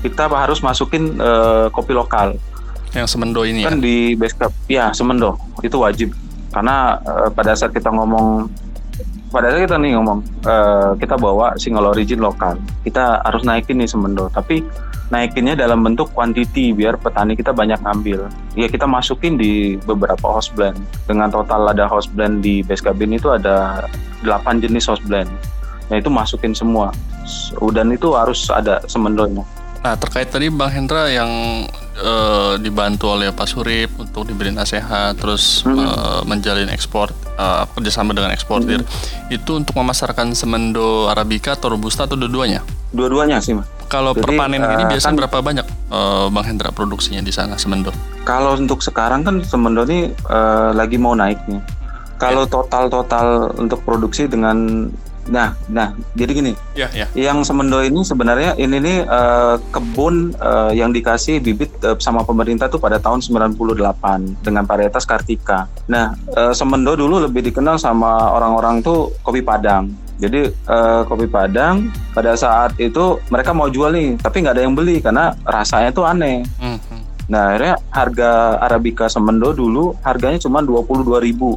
kita 0.00 0.28
harus 0.32 0.64
masukin 0.64 1.16
eh, 1.20 1.66
kopi 1.70 1.92
lokal. 1.92 2.36
Yang 2.90 3.14
semendo 3.14 3.46
ini 3.46 3.62
ya. 3.62 3.70
kan 3.70 3.78
di 3.78 4.16
base 4.16 4.34
camp 4.34 4.52
ya 4.66 4.90
semendo. 4.90 5.36
Itu 5.60 5.84
wajib. 5.84 6.16
Karena 6.50 6.98
eh, 6.98 7.28
pada 7.30 7.54
saat 7.54 7.70
kita 7.76 7.92
ngomong 7.92 8.48
pada 9.30 9.54
saat 9.54 9.62
kita 9.70 9.78
nih 9.78 9.94
ngomong 9.94 10.18
eh, 10.42 10.90
kita 10.98 11.14
bawa 11.20 11.54
single 11.60 11.92
origin 11.92 12.18
lokal. 12.18 12.56
Kita 12.82 13.22
harus 13.22 13.44
naikin 13.44 13.78
nih 13.78 13.86
semendo. 13.86 14.26
Tapi 14.32 14.64
naikinnya 15.12 15.54
dalam 15.54 15.84
bentuk 15.84 16.10
quantity 16.16 16.72
biar 16.72 16.96
petani 16.96 17.36
kita 17.36 17.52
banyak 17.52 17.78
ngambil. 17.84 18.26
Ya 18.56 18.66
kita 18.66 18.88
masukin 18.88 19.36
di 19.36 19.76
beberapa 19.84 20.26
house 20.26 20.50
blend. 20.50 20.80
Dengan 21.06 21.28
total 21.30 21.70
ada 21.70 21.86
house 21.86 22.08
blend 22.08 22.40
di 22.40 22.64
base 22.64 22.82
cabin 22.82 23.14
itu 23.14 23.30
ada 23.30 23.86
8 24.24 24.64
jenis 24.64 24.88
house 24.88 25.02
blend. 25.04 25.28
Nah 25.92 26.00
itu 26.00 26.08
masukin 26.08 26.56
semua. 26.56 26.90
Dan 27.70 27.94
itu 27.94 28.10
harus 28.18 28.50
ada 28.50 28.82
semendonya 28.90 29.46
Nah 29.80 29.96
terkait 29.96 30.28
tadi 30.28 30.48
Bang 30.48 30.68
Hendra 30.68 31.08
yang 31.08 31.30
eh, 31.96 32.54
dibantu 32.56 33.12
oleh 33.12 33.28
Pak 33.28 33.44
Surip 33.44 33.92
untuk 33.96 34.24
diberi 34.24 34.48
nasihat, 34.50 35.12
terus 35.14 35.60
Mhm. 35.62 35.76
eh, 35.78 36.20
menjalin 36.24 36.68
ekspor 36.68 37.08
eh, 37.34 37.64
kerjasama 37.70 38.12
dengan 38.12 38.28
eksportir, 38.30 38.84
itu 39.28 39.50
untuk 39.50 39.72
memasarkan 39.74 40.32
semendo 40.32 41.08
arabica 41.08 41.52
atau 41.52 41.68
robusta 41.70 42.04
atau 42.04 42.16
dua-duanya? 42.16 42.60
dua-duanya 42.90 43.38
sih 43.38 43.54
mas 43.54 43.70
Kalau 43.86 44.10
Jadi, 44.12 44.22
per 44.22 44.30
panen 44.36 44.60
ini 44.60 44.84
biasanya 44.84 45.02
kan- 45.08 45.18
berapa 45.18 45.38
banyak 45.42 45.66
eh, 45.66 46.26
Bang 46.28 46.44
Hendra 46.44 46.70
produksinya 46.70 47.20
di 47.20 47.30
sana 47.30 47.56
semendo? 47.56 47.90
Kalau 48.22 48.54
untuk 48.54 48.80
sekarang 48.80 49.20
kan 49.22 49.40
Semendo 49.42 49.82
ini 49.82 50.08
eh, 50.08 50.70
lagi 50.72 50.96
mau 50.96 51.12
naik 51.12 51.40
nih. 51.46 51.60
Kalau 52.16 52.44
total-total 52.46 53.56
untuk 53.56 53.80
produksi 53.80 54.24
dengan 54.24 54.88
Nah, 55.30 55.54
nah, 55.70 55.94
jadi 56.18 56.30
gini, 56.34 56.52
Ya, 56.74 56.90
ya. 56.90 57.06
yang 57.14 57.46
semendo 57.46 57.78
ini 57.78 58.02
sebenarnya 58.02 58.58
ini 58.58 58.82
nih 58.82 58.98
eh, 59.06 59.56
kebun 59.70 60.34
eh, 60.34 60.72
yang 60.74 60.90
dikasih 60.90 61.38
bibit 61.38 61.70
eh, 61.86 61.94
sama 62.02 62.26
pemerintah 62.26 62.66
tuh 62.66 62.82
pada 62.82 62.98
tahun 62.98 63.22
98 63.22 64.42
dengan 64.42 64.66
varietas 64.66 65.06
Kartika. 65.06 65.70
Nah, 65.86 66.18
eh, 66.34 66.50
semendo 66.52 66.98
dulu 66.98 67.22
lebih 67.22 67.46
dikenal 67.46 67.78
sama 67.78 68.34
orang-orang 68.34 68.82
tuh 68.82 69.14
kopi 69.22 69.38
Padang. 69.40 69.94
Jadi 70.18 70.50
eh, 70.50 71.02
kopi 71.06 71.30
Padang 71.30 71.88
pada 72.10 72.34
saat 72.34 72.74
itu 72.82 73.22
mereka 73.30 73.54
mau 73.54 73.70
jual 73.70 73.94
nih, 73.94 74.18
tapi 74.18 74.42
nggak 74.42 74.58
ada 74.58 74.62
yang 74.66 74.74
beli 74.74 74.98
karena 74.98 75.32
rasanya 75.46 75.94
tuh 75.94 76.10
aneh. 76.10 76.42
Hmm, 76.58 76.76
hmm. 76.76 77.02
Nah, 77.30 77.54
akhirnya 77.54 77.78
harga 77.94 78.30
Arabica 78.58 79.06
Semendo 79.06 79.54
dulu 79.54 79.94
harganya 80.02 80.42
cuma 80.42 80.58
22.000. 80.58 81.54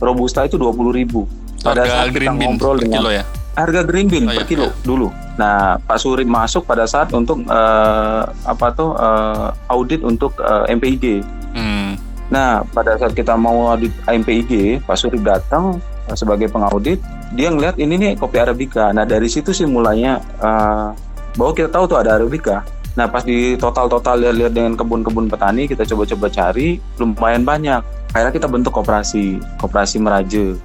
Robusta 0.00 0.48
itu 0.48 0.56
20.000. 0.56 1.28
Pada 1.60 1.84
Harga 1.84 1.92
saat 1.92 2.06
kita 2.08 2.16
green 2.16 2.34
bean 2.40 2.48
ngobrol 2.56 2.76
dengan 2.80 3.00
kilo 3.04 3.10
ya. 3.12 3.24
harga 3.50 3.80
green 3.84 4.08
bean 4.08 4.24
Oh, 4.24 4.32
per 4.32 4.44
iya, 4.44 4.48
kilo 4.48 4.68
dulu. 4.80 5.08
Nah, 5.36 5.76
Pak 5.84 5.98
Surip 6.00 6.28
masuk 6.28 6.64
pada 6.64 6.84
saat 6.88 7.12
untuk 7.12 7.44
eh, 7.44 8.22
apa 8.24 8.66
tuh 8.72 8.96
eh, 8.96 9.48
audit 9.68 10.00
untuk 10.00 10.32
eh, 10.40 10.72
MPIG. 10.72 11.20
Hmm. 11.52 12.00
Nah, 12.30 12.62
pada 12.72 12.96
saat 12.96 13.12
kita 13.12 13.34
mau 13.36 13.68
audit 13.68 13.92
MPIG, 14.08 14.80
Pak 14.88 14.96
Surip 14.96 15.20
datang 15.20 15.76
eh, 16.08 16.16
sebagai 16.16 16.48
pengaudit, 16.48 17.00
dia 17.36 17.52
ngeliat 17.52 17.76
ini 17.76 17.96
nih 18.00 18.12
kopi 18.16 18.40
Arabica. 18.40 18.92
Nah, 18.96 19.04
dari 19.04 19.28
situ 19.28 19.52
sih 19.52 19.68
mulainya 19.68 20.20
eh, 20.40 20.88
bahwa 21.36 21.52
kita 21.52 21.68
tahu 21.68 21.84
tuh 21.90 21.98
ada 22.00 22.16
Arabica. 22.16 22.64
Nah, 22.96 23.06
pas 23.06 23.22
di 23.22 23.54
total-total 23.54 24.18
lihat-lihat 24.18 24.52
dengan 24.52 24.72
kebun-kebun 24.74 25.30
petani, 25.30 25.70
kita 25.70 25.86
coba-coba 25.86 26.26
cari, 26.26 26.82
lumayan 26.98 27.44
banyak. 27.46 27.80
Akhirnya 28.10 28.34
kita 28.34 28.48
bentuk 28.50 28.74
koperasi, 28.74 29.38
koperasi 29.62 30.02
Meraje. 30.02 30.58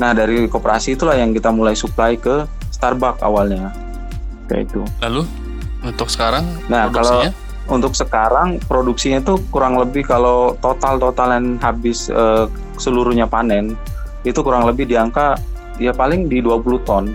Nah, 0.00 0.16
dari 0.16 0.48
koperasi 0.48 0.96
itulah 0.96 1.16
yang 1.16 1.36
kita 1.36 1.52
mulai 1.52 1.76
supply 1.76 2.16
ke 2.16 2.48
Starbucks 2.72 3.20
awalnya. 3.20 3.72
Kayak 4.48 4.72
itu. 4.72 4.82
Lalu 5.04 5.22
untuk 5.82 6.08
sekarang 6.08 6.44
Nah, 6.70 6.88
kalau 6.88 7.26
produksinya? 7.26 7.32
untuk 7.70 7.92
sekarang 7.94 8.48
produksinya 8.64 9.18
itu 9.22 9.34
kurang 9.50 9.78
lebih 9.78 10.02
kalau 10.06 10.54
total-totalan 10.58 11.58
habis 11.62 12.10
eh, 12.10 12.46
seluruhnya 12.76 13.26
panen 13.26 13.78
itu 14.22 14.38
kurang 14.42 14.66
lebih 14.66 14.86
di 14.86 14.98
angka 14.98 15.38
ya 15.78 15.94
paling 15.94 16.26
di 16.26 16.42
20 16.42 16.86
ton 16.86 17.10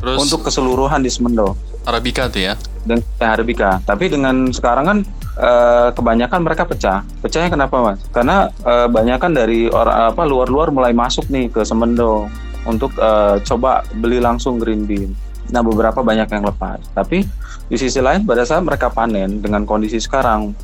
terus 0.00 0.20
untuk 0.20 0.48
keseluruhan 0.48 1.00
di 1.00 1.08
Semendo 1.08 1.56
Arabica 1.86 2.28
tuh 2.28 2.42
ya. 2.42 2.54
dan 2.82 2.98
ya, 3.22 3.34
Arabica. 3.34 3.78
Tapi 3.86 4.10
dengan 4.10 4.50
sekarang 4.50 4.84
kan 4.86 4.98
eh, 5.36 5.88
kebanyakan 5.92 6.40
mereka 6.42 6.64
pecah. 6.64 7.04
Pecahnya 7.20 7.52
kenapa 7.52 7.76
mas? 7.80 7.98
Karena 8.10 8.48
eh, 8.64 8.88
banyakan 8.88 9.32
dari 9.36 9.68
orang 9.68 10.12
apa 10.12 10.22
luar-luar 10.24 10.72
mulai 10.72 10.96
masuk 10.96 11.28
nih 11.28 11.52
ke 11.52 11.62
Semendo 11.62 12.26
untuk 12.66 12.92
eh, 12.98 13.38
coba 13.44 13.84
beli 14.00 14.18
langsung 14.18 14.58
green 14.58 14.84
bean. 14.88 15.12
Nah 15.52 15.62
beberapa 15.62 16.02
banyak 16.02 16.26
yang 16.26 16.44
lepas. 16.44 16.82
Tapi 16.92 17.22
di 17.66 17.76
sisi 17.78 17.98
lain 18.02 18.26
pada 18.26 18.42
saat 18.42 18.62
mereka 18.62 18.90
panen 18.90 19.42
dengan 19.42 19.62
kondisi 19.66 19.98
sekarang 19.98 20.54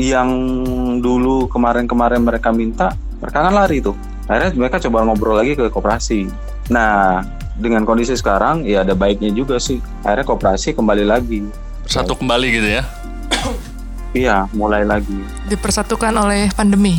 yang 0.00 0.28
dulu 1.02 1.50
kemarin-kemarin 1.50 2.22
mereka 2.22 2.54
minta 2.54 2.94
mereka 3.20 3.44
kan 3.44 3.52
lari 3.52 3.84
tuh. 3.84 3.96
Akhirnya 4.30 4.56
mereka 4.56 4.80
coba 4.80 5.04
ngobrol 5.04 5.36
lagi 5.36 5.58
ke 5.58 5.68
koperasi. 5.68 6.30
Nah 6.72 7.20
dengan 7.60 7.84
kondisi 7.84 8.16
sekarang 8.16 8.64
ya 8.64 8.80
ada 8.86 8.96
baiknya 8.96 9.28
juga 9.34 9.60
sih. 9.60 9.82
Akhirnya 10.06 10.24
koperasi 10.24 10.72
kembali 10.72 11.04
lagi. 11.04 11.44
Bersatu 11.84 12.16
kembali 12.16 12.46
gitu 12.48 12.68
ya. 12.80 12.82
Iya, 14.10 14.50
mulai 14.56 14.82
lagi. 14.82 15.22
Dipersatukan 15.46 16.10
oleh 16.18 16.50
pandemi. 16.50 16.98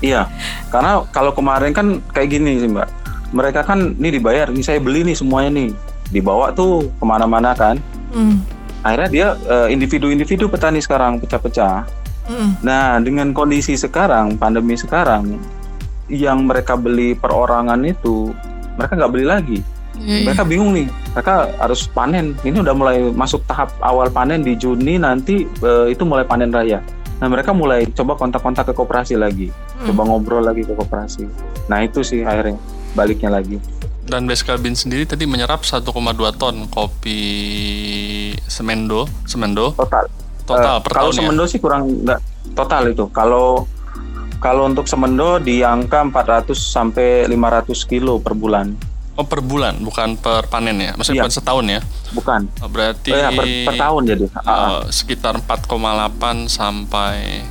Iya, 0.00 0.30
karena 0.72 1.04
kalau 1.12 1.34
kemarin 1.36 1.76
kan 1.76 2.00
kayak 2.14 2.28
gini 2.32 2.62
sih 2.62 2.70
mbak. 2.70 2.88
Mereka 3.30 3.62
kan 3.62 3.94
ini 3.98 4.18
dibayar, 4.18 4.48
ini 4.50 4.62
saya 4.64 4.80
beli 4.80 5.04
nih 5.04 5.16
semuanya 5.18 5.50
nih. 5.60 5.70
Dibawa 6.10 6.50
tuh 6.54 6.88
ke 6.98 7.04
mana-mana 7.04 7.52
kan. 7.54 7.76
Hmm. 8.10 8.42
Akhirnya 8.80 9.08
dia 9.12 9.28
eh, 9.46 9.68
individu-individu 9.76 10.48
petani 10.48 10.80
sekarang 10.80 11.20
pecah-pecah. 11.20 11.84
Hmm. 12.26 12.56
Nah 12.64 12.98
dengan 13.02 13.30
kondisi 13.36 13.76
sekarang, 13.76 14.40
pandemi 14.40 14.74
sekarang, 14.78 15.36
yang 16.10 16.48
mereka 16.48 16.74
beli 16.74 17.14
perorangan 17.14 17.78
itu 17.86 18.34
mereka 18.74 18.92
nggak 18.98 19.12
beli 19.12 19.26
lagi. 19.26 19.58
Iya, 20.00 20.16
iya. 20.16 20.24
Mereka 20.26 20.42
bingung 20.48 20.72
nih, 20.74 20.86
mereka 21.10 21.34
harus 21.56 21.86
panen. 21.86 22.38
Ini 22.40 22.60
udah 22.60 22.72
mulai 22.72 23.02
masuk 23.04 23.42
tahap 23.44 23.74
awal 23.80 24.08
panen 24.08 24.40
di 24.40 24.54
Juni 24.54 24.96
nanti 24.96 25.42
eh, 25.44 25.86
itu 25.88 26.02
mulai 26.02 26.22
panen 26.22 26.48
raya. 26.48 26.78
Nah 27.18 27.26
mereka 27.26 27.52
mulai 27.52 27.84
coba 27.86 28.16
kontak-kontak 28.16 28.64
ke 28.64 28.72
koperasi 28.72 29.12
lagi, 29.14 29.52
Hmm. 29.76 29.92
coba 29.92 30.02
ngobrol 30.06 30.40
lagi 30.40 30.62
ke 30.62 30.72
koperasi. 30.72 31.28
Nah 31.66 31.80
itu 31.80 32.00
sih 32.00 32.22
akhirnya 32.22 32.56
baliknya 32.92 33.28
lagi. 33.30 33.60
Dan 34.02 34.26
Beskal 34.26 34.56
Bean 34.56 34.72
sendiri 34.72 35.04
tadi 35.04 35.22
menyerap 35.22 35.62
1,2 35.62 35.86
ton 36.32 36.66
kopi 36.66 37.20
semendo, 38.42 39.06
semendo 39.22 39.70
Total. 39.72 40.04
total 40.42 40.76
Eh, 40.76 40.82
per 40.82 40.90
kalau 40.92 41.10
ya. 41.10 41.16
semendo 41.16 41.44
sih 41.44 41.58
kurang 41.58 42.02
nggak 42.02 42.20
total 42.52 42.82
itu. 42.88 43.04
Kalau 43.10 43.68
kalau 44.36 44.64
untuk 44.64 44.88
semendo 44.88 45.36
di 45.36 45.60
angka 45.60 46.00
400 46.02 46.56
sampai 46.56 47.28
500 47.28 47.84
kilo 47.84 48.18
per 48.18 48.32
bulan. 48.32 48.72
Oh 49.20 49.26
per 49.26 49.44
bulan, 49.44 49.76
bukan 49.78 50.16
per 50.16 50.48
panen 50.48 50.80
ya. 50.80 50.96
Maksudnya 50.96 51.20
Iya. 51.20 51.22
bukan 51.22 51.34
setahun 51.34 51.64
ya. 51.68 51.80
Bukan. 52.10 52.40
Oh, 52.58 52.68
Berarti 52.68 53.10
Oh 53.10 53.18
ya, 53.18 53.28
per, 53.28 53.44
per 53.68 53.74
tahun 53.76 54.02
jadi. 54.06 54.24
Eh, 54.32 54.80
sekitar 54.88 55.34
4,8 55.36 56.08
sampai 56.48 57.44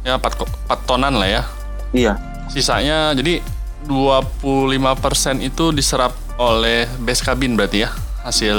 ya 0.00 0.14
4, 0.14 0.38
ko- 0.38 0.46
4 0.64 0.80
tonan 0.86 1.18
lah 1.18 1.26
ya. 1.26 1.42
Iya. 1.90 2.14
Sisanya 2.46 3.10
jadi 3.10 3.42
25% 3.82 4.38
itu 5.40 5.64
diserap 5.70 6.14
oleh 6.36 6.86
base 6.96 7.20
cabin 7.20 7.52
berarti 7.52 7.82
ya 7.82 7.90
hasil 8.22 8.54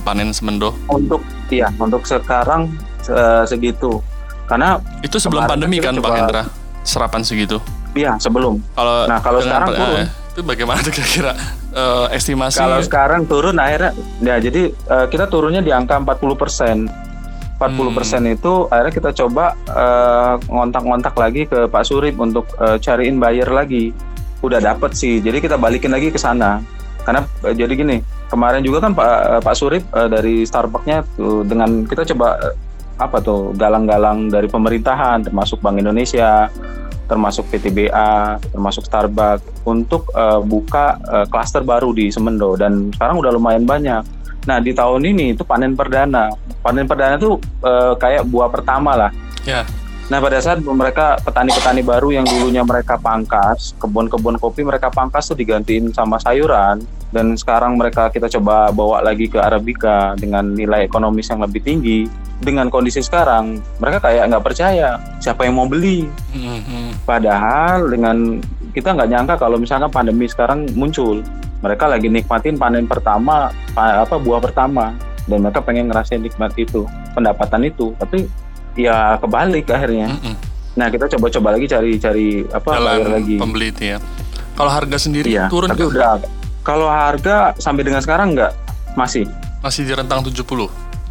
panen 0.00 0.30
semendo. 0.30 0.76
Untuk 0.86 1.22
iya, 1.48 1.72
untuk 1.74 2.04
sekarang 2.04 2.76
eh, 3.06 3.44
segitu. 3.44 4.04
Karena 4.44 4.76
Itu 5.00 5.16
sebelum 5.16 5.46
pandemi 5.46 5.80
kan 5.80 5.96
Pak 5.96 6.12
Hendra? 6.12 6.42
Serapan 6.82 7.22
segitu. 7.22 7.56
iya 7.90 8.14
sebelum. 8.16 8.60
Kalau 8.70 9.08
Nah, 9.08 9.18
kalau 9.18 9.40
sekarang 9.40 9.68
turun. 9.72 9.96
eh, 9.96 10.06
itu 10.30 10.40
bagaimana 10.46 10.78
tuh 10.80 10.94
kira-kira 10.94 11.34
eh, 11.74 12.06
estimasi? 12.14 12.62
Kalau 12.62 12.78
sekarang 12.80 13.26
turun 13.26 13.58
akhirnya 13.58 13.92
ya 14.22 14.36
jadi 14.38 14.70
eh, 14.70 15.06
kita 15.10 15.26
turunnya 15.26 15.60
di 15.60 15.74
angka 15.74 15.98
40%. 15.98 17.10
40% 17.60 17.92
persen 17.92 18.24
Hmm. 18.24 18.32
itu 18.32 18.52
akhirnya 18.72 18.94
kita 18.94 19.10
coba 19.12 19.52
eh, 19.68 20.34
ngontak-ngontak 20.48 21.12
lagi 21.12 21.44
ke 21.44 21.68
Pak 21.68 21.84
Surip 21.84 22.16
untuk 22.16 22.48
eh, 22.56 22.80
cariin 22.80 23.20
buyer 23.20 23.50
lagi. 23.52 23.92
Udah 24.40 24.56
dapet 24.56 24.96
sih. 24.96 25.20
Jadi 25.20 25.44
kita 25.44 25.60
balikin 25.60 25.92
lagi 25.92 26.08
ke 26.08 26.16
sana. 26.16 26.64
Karena 27.04 27.20
eh, 27.44 27.52
jadi 27.52 27.68
gini, 27.76 28.00
kemarin 28.32 28.64
juga 28.64 28.88
kan 28.88 28.96
Pak 28.96 29.12
eh, 29.12 29.40
Pak 29.44 29.54
Surip 29.60 29.84
eh, 29.92 30.08
dari 30.08 30.48
Starbucksnya 30.48 31.04
tuh 31.20 31.44
dengan 31.44 31.84
kita 31.84 32.08
coba 32.16 32.40
eh, 32.40 32.56
apa 32.96 33.20
tuh 33.20 33.52
galang-galang 33.52 34.32
dari 34.32 34.48
pemerintahan 34.48 35.24
termasuk 35.24 35.60
Bank 35.60 35.80
Indonesia, 35.80 36.48
termasuk 37.10 37.50
PTBA, 37.50 38.38
termasuk 38.54 38.86
Starbucks 38.86 39.66
untuk 39.66 40.06
eh, 40.14 40.40
buka 40.46 41.02
eh, 41.02 41.26
klaster 41.26 41.66
baru 41.66 41.90
di 41.90 42.06
Semendo 42.14 42.54
dan 42.54 42.94
sekarang 42.94 43.18
udah 43.18 43.34
lumayan 43.34 43.66
banyak. 43.66 44.06
Nah 44.46 44.62
di 44.62 44.70
tahun 44.70 45.02
ini 45.02 45.34
itu 45.34 45.42
panen 45.42 45.74
perdana. 45.74 46.30
Panen 46.62 46.86
perdana 46.86 47.18
itu 47.18 47.34
eh, 47.66 47.94
kayak 47.98 48.22
buah 48.30 48.46
pertama 48.46 48.94
lah. 48.94 49.10
Ya. 49.42 49.66
Nah 50.10 50.18
pada 50.18 50.42
saat 50.42 50.58
mereka 50.58 51.14
petani-petani 51.22 51.86
baru 51.86 52.10
yang 52.10 52.26
dulunya 52.26 52.66
mereka 52.66 52.98
pangkas, 52.98 53.78
kebun-kebun 53.78 54.42
kopi 54.42 54.66
mereka 54.66 54.90
pangkas 54.90 55.30
tuh 55.30 55.38
digantiin 55.38 55.94
sama 55.94 56.18
sayuran 56.18 56.82
dan 57.14 57.38
sekarang 57.38 57.78
mereka 57.78 58.10
kita 58.10 58.26
coba 58.26 58.74
bawa 58.74 59.06
lagi 59.06 59.30
ke 59.30 59.38
Arabica 59.38 60.18
dengan 60.18 60.50
nilai 60.50 60.90
ekonomis 60.90 61.30
yang 61.30 61.46
lebih 61.46 61.62
tinggi. 61.62 62.10
Dengan 62.42 62.72
kondisi 62.74 62.98
sekarang 63.06 63.62
mereka 63.78 64.02
kayak 64.02 64.34
nggak 64.34 64.44
percaya 64.50 64.98
siapa 65.22 65.46
yang 65.46 65.62
mau 65.62 65.70
beli. 65.70 66.10
Mhm. 66.34 67.06
Padahal 67.06 67.86
dengan 67.86 68.42
kita 68.74 68.90
nggak 68.98 69.10
nyangka 69.14 69.34
kalau 69.38 69.62
misalkan 69.62 69.94
pandemi 69.94 70.26
sekarang 70.26 70.66
muncul, 70.74 71.22
mereka 71.62 71.86
lagi 71.86 72.10
nikmatin 72.10 72.58
panen 72.58 72.90
pertama, 72.90 73.54
pa- 73.78 74.02
apa 74.02 74.18
buah 74.18 74.42
pertama, 74.42 74.90
dan 75.30 75.38
mereka 75.44 75.62
pengen 75.62 75.86
ngerasain 75.92 76.22
nikmat 76.22 76.50
itu, 76.56 76.82
pendapatan 77.12 77.68
itu, 77.68 77.92
tapi 78.00 78.26
ya 78.76 79.18
kebalik 79.18 79.66
akhirnya. 79.70 80.14
Mhm. 80.14 80.34
Nah 80.78 80.86
kita 80.88 81.10
coba-coba 81.16 81.58
lagi 81.58 81.66
cari-cari 81.66 82.46
apa 82.46 82.70
Jalan 82.78 82.98
lagi. 83.10 83.36
pembeli 83.36 83.68
itu 83.74 83.82
ya. 83.94 83.98
Kalau 84.54 84.70
harga 84.70 84.96
sendiri 85.00 85.26
Iya, 85.32 85.48
turun 85.48 85.72
tapi 85.72 85.88
udah. 85.88 86.20
Kalau 86.60 86.86
harga 86.86 87.56
sampai 87.56 87.82
dengan 87.82 88.04
sekarang 88.04 88.36
nggak 88.36 88.52
masih 88.94 89.24
masih 89.60 89.84
di 89.84 89.92
rentang 89.96 90.20
70. 90.24 90.68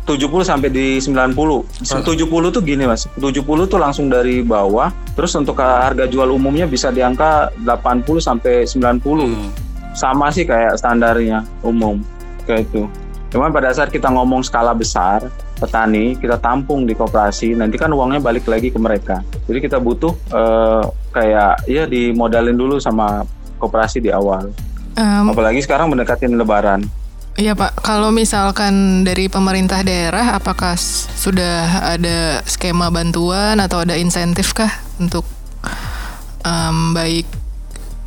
70 0.10 0.42
sampai 0.42 0.70
di 0.74 0.98
90. 0.98 1.70
70 1.86 2.50
tuh 2.50 2.62
gini 2.66 2.90
Mas. 2.90 3.06
70 3.22 3.70
tuh 3.70 3.78
langsung 3.78 4.10
dari 4.10 4.42
bawah. 4.42 4.90
Terus 5.14 5.38
untuk 5.38 5.62
harga 5.62 6.10
jual 6.10 6.34
umumnya 6.34 6.66
bisa 6.66 6.90
di 6.90 7.06
angka 7.06 7.54
80 7.62 8.18
sampai 8.18 8.66
90. 8.66 9.30
Hmm. 9.30 9.50
Sama 9.94 10.34
sih 10.34 10.50
kayak 10.50 10.82
standarnya 10.82 11.46
umum 11.62 12.02
kayak 12.50 12.66
itu. 12.70 12.90
Cuman 13.30 13.54
pada 13.54 13.70
saat 13.70 13.94
kita 13.94 14.10
ngomong 14.10 14.42
skala 14.42 14.74
besar, 14.74 15.30
petani 15.60 16.16
kita 16.16 16.40
tampung 16.40 16.88
di 16.88 16.96
koperasi, 16.96 17.54
nanti 17.54 17.76
kan 17.76 17.92
uangnya 17.92 18.24
balik 18.24 18.48
lagi 18.48 18.72
ke 18.72 18.80
mereka. 18.80 19.20
Jadi 19.46 19.60
kita 19.60 19.78
butuh 19.78 20.16
eh, 20.32 20.84
kayak 21.12 21.68
ya 21.68 21.84
dimodalin 21.84 22.56
dulu 22.56 22.80
sama 22.80 23.28
koperasi 23.60 24.00
di 24.00 24.10
awal. 24.10 24.50
Um, 24.96 25.36
Apalagi 25.36 25.60
sekarang 25.62 25.92
mendekatin 25.92 26.34
Lebaran. 26.40 26.88
Iya 27.40 27.56
Pak, 27.56 27.80
kalau 27.80 28.12
misalkan 28.12 29.08
dari 29.08 29.32
pemerintah 29.32 29.80
daerah, 29.80 30.36
apakah 30.36 30.76
sudah 31.16 31.88
ada 31.96 32.44
skema 32.44 32.92
bantuan 32.92 33.64
atau 33.64 33.80
ada 33.80 33.96
insentif 33.96 34.52
kah 34.52 34.68
untuk 35.00 35.24
em, 36.44 36.92
baik 36.92 37.24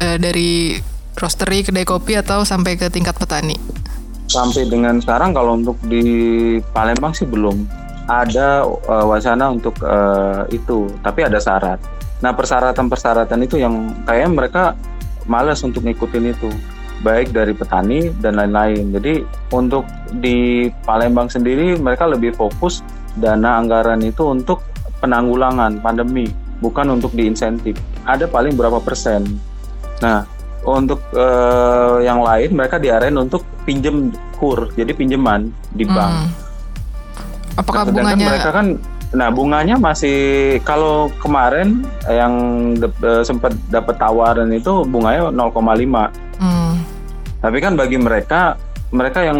eh, 0.05 0.21
dari 0.21 0.77
roastery, 1.17 1.65
kedai 1.65 1.89
kopi 1.89 2.21
atau 2.21 2.45
sampai 2.45 2.77
ke 2.77 2.93
tingkat 2.93 3.17
petani? 3.17 3.57
Sampai 4.33 4.65
dengan 4.65 4.97
sekarang 4.97 5.37
kalau 5.37 5.61
untuk 5.61 5.77
di 5.85 6.57
Palembang 6.73 7.13
sih 7.13 7.29
belum 7.29 7.69
ada 8.09 8.65
eh, 8.65 9.05
wacana 9.05 9.53
untuk 9.53 9.77
eh, 9.85 10.57
itu, 10.57 10.89
tapi 11.05 11.29
ada 11.29 11.37
syarat. 11.37 11.77
Nah 12.25 12.33
persyaratan-persyaratan 12.33 13.45
itu 13.45 13.61
yang 13.61 13.93
kayaknya 14.09 14.31
mereka 14.33 14.63
malas 15.29 15.61
untuk 15.61 15.85
ngikutin 15.85 16.33
itu, 16.33 16.49
baik 17.05 17.37
dari 17.37 17.53
petani 17.53 18.09
dan 18.25 18.41
lain-lain. 18.41 18.89
Jadi 18.97 19.21
untuk 19.53 19.85
di 20.17 20.73
Palembang 20.89 21.29
sendiri 21.29 21.77
mereka 21.77 22.09
lebih 22.09 22.33
fokus 22.33 22.81
dana 23.21 23.61
anggaran 23.61 24.01
itu 24.01 24.33
untuk 24.33 24.65
penanggulangan 25.05 25.77
pandemi, 25.85 26.33
bukan 26.65 26.97
untuk 26.97 27.13
diinsentif. 27.13 27.77
Ada 28.09 28.31
paling 28.33 28.57
berapa 28.57 28.81
persen. 28.81 29.29
Nah 30.01 30.25
untuk 30.65 31.03
eh, 31.11 31.97
yang 32.03 32.21
lain 32.21 32.51
mereka 32.53 32.77
diarahin 32.77 33.17
untuk 33.17 33.43
pinjem 33.63 34.11
kur, 34.35 34.71
jadi 34.73 34.91
pinjaman 34.91 35.51
di 35.71 35.85
bank. 35.85 36.13
Hmm. 36.13 36.29
Apakah 37.55 37.85
Nah, 37.85 37.93
bunganya 37.93 38.27
mereka 38.27 38.51
kan 38.51 38.67
nah 39.13 39.29
bunganya 39.29 39.77
masih 39.77 40.17
kalau 40.63 41.13
kemarin 41.21 41.85
yang 42.03 42.33
de- 42.75 42.89
eh, 43.03 43.21
sempat 43.21 43.53
dapat 43.69 44.01
tawaran 44.01 44.49
itu 44.49 44.89
bunganya 44.89 45.29
0,5 45.29 46.09
Hmm, 46.41 46.81
tapi 47.39 47.61
kan 47.61 47.77
bagi 47.77 48.01
mereka 48.01 48.57
mereka 48.89 49.21
yang 49.21 49.37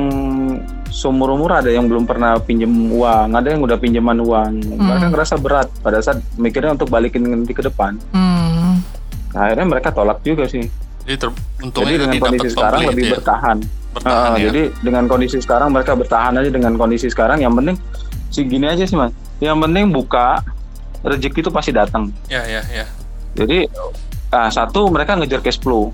seumur 0.87 1.33
umur 1.33 1.57
ada 1.57 1.73
yang 1.73 1.89
belum 1.89 2.05
pernah 2.05 2.37
pinjam 2.37 2.69
uang 2.69 3.33
ada 3.33 3.49
yang 3.49 3.59
udah 3.59 3.75
pinjaman 3.75 4.21
uang 4.21 4.53
mereka 4.77 5.09
Hmm. 5.09 5.13
ngerasa 5.17 5.35
berat 5.37 5.73
pada 5.81 5.99
saat 5.99 6.21
mikirnya 6.37 6.77
untuk 6.77 6.93
balikin 6.93 7.25
nanti 7.25 7.51
ke 7.51 7.65
depan 7.65 7.97
hmm, 8.13 8.73
nah, 9.33 9.41
akhirnya 9.43 9.67
mereka 9.67 9.89
tolak 9.89 10.21
juga 10.21 10.45
sih 10.45 10.69
Jadi 11.03 11.17
ter, 11.19 11.29
untungnya 11.59 11.95
jadi 11.99 12.05
dengan 12.07 12.21
kondisi 12.23 12.49
sekarang 12.55 12.81
lebih 12.87 13.05
ya. 13.05 13.13
bertahan 13.19 13.59
Bertahan 13.93 14.31
Ah, 14.33 14.41
ya. 14.41 14.49
Jadi 14.49 14.63
dengan 14.81 15.05
kondisi 15.05 15.37
sekarang 15.43 15.69
mereka 15.69 15.93
bertahan 15.93 16.33
aja 16.41 16.49
dengan 16.49 16.73
kondisi 16.81 17.13
sekarang. 17.13 17.45
Yang 17.45 17.53
penting 17.61 17.77
sih 18.33 18.45
gini 18.49 18.67
aja 18.71 18.85
sih 18.89 18.97
mas. 18.97 19.13
Yang 19.43 19.69
penting 19.69 19.85
buka 19.93 20.41
rezeki 21.05 21.39
itu 21.45 21.51
pasti 21.53 21.71
datang. 21.77 22.09
Ya 22.33 22.41
ya 22.49 22.65
ya. 22.73 22.87
Jadi 23.37 23.69
ah, 24.33 24.49
satu 24.49 24.89
mereka 24.89 25.19
ngejar 25.21 25.45
cash 25.45 25.61
flow 25.61 25.93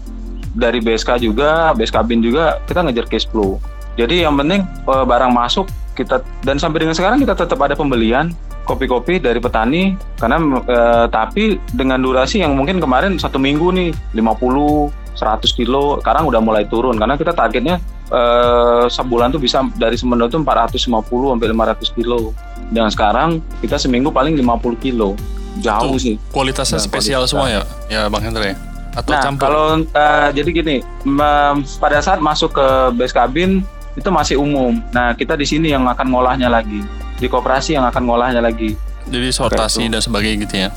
dari 0.54 0.78
BSK 0.78 1.18
juga, 1.22 1.74
BSK 1.74 1.96
Bin 2.06 2.22
juga 2.22 2.62
kita 2.70 2.86
ngejar 2.86 3.06
cash 3.10 3.26
flow. 3.26 3.58
Jadi 3.98 4.22
yang 4.22 4.38
penting 4.38 4.62
eh, 4.62 5.04
barang 5.04 5.32
masuk 5.34 5.66
kita 5.98 6.22
dan 6.46 6.62
sampai 6.62 6.86
dengan 6.86 6.94
sekarang 6.94 7.18
kita 7.18 7.34
tetap 7.34 7.58
ada 7.58 7.74
pembelian 7.74 8.30
kopi-kopi 8.68 9.16
dari 9.16 9.40
petani 9.40 9.96
karena 10.20 10.36
eh, 10.68 11.06
tapi 11.08 11.56
dengan 11.72 12.04
durasi 12.04 12.44
yang 12.44 12.52
mungkin 12.52 12.76
kemarin 12.78 13.16
satu 13.16 13.40
minggu 13.40 13.72
nih 13.72 13.88
50 14.12 15.16
100 15.16 15.58
kilo 15.58 15.98
sekarang 15.98 16.28
udah 16.28 16.38
mulai 16.38 16.68
turun 16.68 17.00
karena 17.00 17.16
kita 17.16 17.32
targetnya 17.32 17.80
eh, 18.12 18.84
sebulan 18.86 19.32
tuh 19.32 19.40
bisa 19.40 19.64
dari 19.80 19.96
semendo 19.96 20.28
tuh 20.28 20.44
450 20.44 20.84
sampai 21.32 21.48
500 21.48 21.96
kilo 21.96 22.36
dan 22.68 22.92
sekarang 22.92 23.40
kita 23.64 23.80
seminggu 23.80 24.12
paling 24.12 24.36
50 24.36 24.76
kilo 24.84 25.16
jauh 25.58 25.96
Tuh, 25.96 25.98
sih 25.98 26.14
Kualitasnya 26.30 26.78
Nah, 26.78 26.84
spesial 26.84 27.24
kualitas. 27.24 27.30
semua 27.32 27.46
ya, 27.48 27.62
ya 27.88 28.00
Bang 28.06 28.22
Hendra 28.22 28.52
ya? 28.52 28.56
Atau 28.94 29.14
Nah, 29.14 29.22
campur? 29.22 29.42
kalau 29.46 29.66
eh, 29.82 30.28
jadi 30.34 30.50
gini, 30.50 30.76
pada 31.78 31.98
saat 32.02 32.18
masuk 32.18 32.50
ke 32.54 32.66
base 32.98 33.14
cabin 33.14 33.62
itu 33.94 34.08
masih 34.14 34.38
umum. 34.38 34.78
Nah, 34.94 35.14
kita 35.18 35.34
di 35.34 35.42
sini 35.42 35.74
yang 35.74 35.86
akan 35.86 36.14
ngolahnya 36.14 36.46
lagi. 36.46 36.82
Di 37.18 37.26
koperasi 37.26 37.74
yang 37.74 37.84
akan 37.86 38.02
ngolahnya 38.06 38.40
lagi. 38.40 38.78
Jadi 39.08 39.28
sortasi 39.32 39.86
Kayak 39.86 39.92
dan 39.98 40.02
sebagainya 40.04 40.36
gitu 40.44 40.54
ya? 40.54 40.68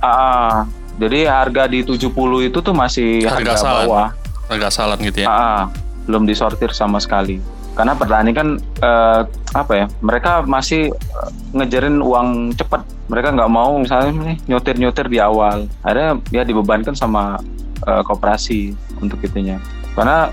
Ah, 0.00 0.64
jadi 0.96 1.28
harga 1.28 1.68
di 1.68 1.84
70 1.84 2.08
itu 2.48 2.58
tuh 2.60 2.72
masih 2.72 3.24
Harga 3.24 3.36
harga, 3.36 3.52
asalan. 3.56 3.86
bawah. 3.88 4.08
Harga 4.50 4.68
salat 4.72 4.98
gitu 5.00 5.18
ya? 5.22 5.26
Ah, 5.28 5.62
belum 6.04 6.24
disortir 6.24 6.72
sama 6.72 6.98
sekali. 6.98 7.38
Karena 7.76 7.94
petani 7.94 8.34
kan 8.34 8.58
eh, 8.60 9.20
apa 9.54 9.72
ya? 9.72 9.86
Mereka 10.00 10.44
masih 10.44 10.90
eh, 10.92 11.30
ngejarin 11.54 12.00
uang 12.02 12.52
cepat. 12.56 12.82
Mereka 13.08 13.34
nggak 13.34 13.50
mau 13.50 13.78
misalnya 13.78 14.10
nih, 14.34 14.36
nyotir-nyotir 14.46 15.06
di 15.08 15.18
awal. 15.18 15.66
Akhirnya 15.82 16.18
ya 16.30 16.42
dibebankan 16.44 16.92
sama 16.92 17.38
eh, 17.86 18.02
koperasi 18.04 18.74
untuk 19.00 19.20
itunya. 19.22 19.56
Karena 19.94 20.30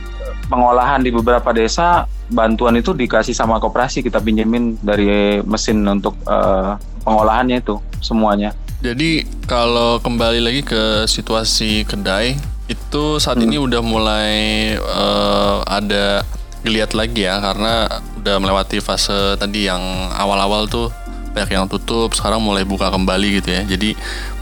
pengolahan 0.48 1.04
di 1.04 1.12
beberapa 1.12 1.52
desa 1.52 2.08
bantuan 2.28 2.76
itu 2.76 2.92
dikasih 2.92 3.32
sama 3.32 3.60
koperasi 3.60 4.04
kita 4.04 4.20
pinjemin 4.20 4.76
dari 4.80 5.40
mesin 5.44 5.84
untuk 5.88 6.16
eh, 6.28 6.72
pengolahannya 7.04 7.64
itu 7.64 7.80
semuanya. 8.00 8.52
Jadi 8.84 9.26
kalau 9.50 9.98
kembali 9.98 10.40
lagi 10.44 10.62
ke 10.62 11.08
situasi 11.10 11.88
kedai 11.88 12.38
itu 12.68 13.18
saat 13.18 13.40
Hmm. 13.40 13.48
ini 13.48 13.58
udah 13.58 13.82
mulai 13.82 14.36
eh, 14.76 15.56
ada 15.66 16.22
geliat 16.66 16.92
lagi 16.92 17.24
ya 17.24 17.40
karena 17.40 17.88
udah 18.20 18.36
melewati 18.44 18.84
fase 18.84 19.40
tadi 19.40 19.72
yang 19.72 19.80
awal-awal 20.12 20.68
tuh 20.68 20.92
banyak 21.32 21.54
yang 21.54 21.70
tutup 21.70 22.12
sekarang 22.12 22.42
mulai 22.42 22.66
buka 22.66 22.90
kembali 22.90 23.40
gitu 23.40 23.50
ya 23.56 23.62
jadi 23.64 23.94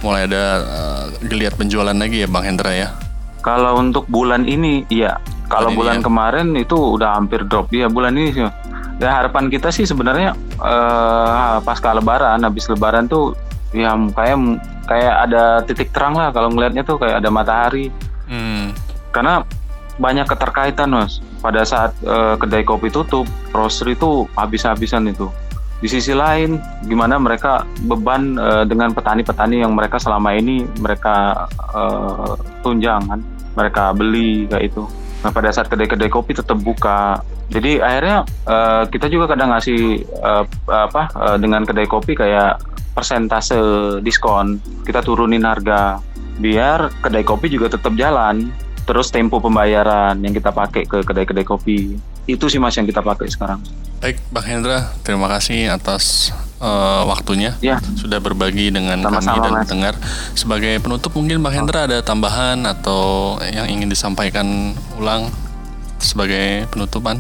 mulai 0.02 0.26
ada 0.26 0.44
eh, 0.64 1.04
geliat 1.28 1.54
penjualan 1.54 1.94
lagi 1.94 2.24
ya 2.24 2.28
Bang 2.28 2.48
Hendra 2.48 2.72
ya 2.74 2.90
Kalau 3.46 3.78
untuk 3.78 4.10
bulan 4.10 4.50
ini, 4.50 4.90
iya. 4.90 5.22
Kalau 5.46 5.70
Bulan 5.74 6.02
ya? 6.02 6.04
kemarin 6.04 6.48
itu 6.58 6.74
udah 6.74 7.18
hampir 7.18 7.46
drop. 7.46 7.70
Iya, 7.70 7.86
bulan 7.88 8.18
ini 8.18 8.34
sih. 8.34 8.46
Ya 8.96 9.10
harapan 9.22 9.52
kita 9.52 9.70
sih 9.76 9.84
sebenarnya 9.84 10.34
eh 10.64 11.56
pasca 11.62 11.92
Lebaran, 11.92 12.40
habis 12.48 12.66
Lebaran 12.72 13.12
tuh 13.12 13.36
ya 13.76 13.92
kayak 14.16 14.38
kayak 14.88 15.16
ada 15.28 15.44
titik 15.68 15.92
terang 15.92 16.16
lah 16.16 16.32
kalau 16.32 16.48
ngelihatnya 16.54 16.88
tuh 16.88 16.96
kayak 16.98 17.20
ada 17.20 17.30
matahari. 17.30 17.92
hmm. 18.32 18.72
Karena 19.12 19.44
banyak 20.00 20.28
keterkaitan 20.28 20.92
mas. 20.92 21.20
Pada 21.44 21.62
saat 21.68 21.92
eh, 22.02 22.36
kedai 22.40 22.66
kopi 22.66 22.90
tutup, 22.90 23.28
roastery 23.54 23.94
itu 23.94 24.26
habis-habisan 24.34 25.06
itu. 25.12 25.30
Di 25.84 25.92
sisi 25.92 26.16
lain, 26.16 26.58
gimana 26.88 27.20
mereka 27.20 27.68
beban 27.86 28.40
eh, 28.40 28.64
dengan 28.66 28.96
petani-petani 28.96 29.62
yang 29.62 29.76
mereka 29.76 30.00
selama 30.02 30.34
ini 30.34 30.66
mereka 30.80 31.46
eh, 31.76 32.34
tunjang 32.64 33.04
kan, 33.06 33.20
mereka 33.54 33.92
beli 33.94 34.48
kayak 34.50 34.74
itu. 34.74 34.84
Nah 35.26 35.34
pada 35.34 35.50
saat 35.50 35.66
kedai-kedai 35.74 36.14
kopi 36.14 36.38
tetap 36.38 36.62
buka, 36.62 37.18
jadi 37.50 37.82
akhirnya 37.82 38.30
eh, 38.46 38.84
kita 38.94 39.10
juga 39.10 39.34
kadang 39.34 39.58
ngasih 39.58 40.06
eh, 40.06 40.44
apa 40.70 41.10
eh, 41.10 41.38
dengan 41.42 41.66
kedai 41.66 41.90
kopi 41.90 42.14
kayak 42.14 42.62
persentase 42.94 43.58
diskon, 44.06 44.62
kita 44.86 45.02
turunin 45.02 45.42
harga 45.42 45.98
biar 46.38 46.94
kedai 47.02 47.26
kopi 47.26 47.50
juga 47.50 47.74
tetap 47.74 47.98
jalan. 47.98 48.54
Terus 48.86 49.10
tempo 49.10 49.42
pembayaran 49.42 50.22
yang 50.22 50.30
kita 50.30 50.54
pakai 50.54 50.86
ke 50.86 51.02
kedai-kedai 51.02 51.42
kopi 51.42 51.98
itu 52.30 52.46
sih 52.46 52.62
mas 52.62 52.78
yang 52.78 52.86
kita 52.86 53.02
pakai 53.02 53.26
sekarang. 53.34 53.58
baik 53.98 54.22
Bang 54.30 54.46
Hendra 54.46 54.94
terima 55.02 55.26
kasih 55.26 55.74
atas 55.74 56.30
eh, 56.60 57.02
waktunya 57.08 57.56
Ya. 57.60 57.80
sudah 57.98 58.20
berbagi 58.20 58.72
dengan 58.72 59.04
kami 59.04 59.20
Sama-sama, 59.22 59.64
dan 59.68 59.80
Mas. 59.82 59.96
sebagai 60.36 60.80
penutup 60.80 61.12
mungkin 61.16 61.44
Bang 61.44 61.54
Hendra 61.56 61.88
ada 61.88 62.00
tambahan 62.02 62.64
atau 62.64 63.36
yang 63.44 63.68
ingin 63.68 63.92
disampaikan 63.92 64.72
ulang 64.96 65.28
sebagai 66.00 66.68
penutupan 66.72 67.20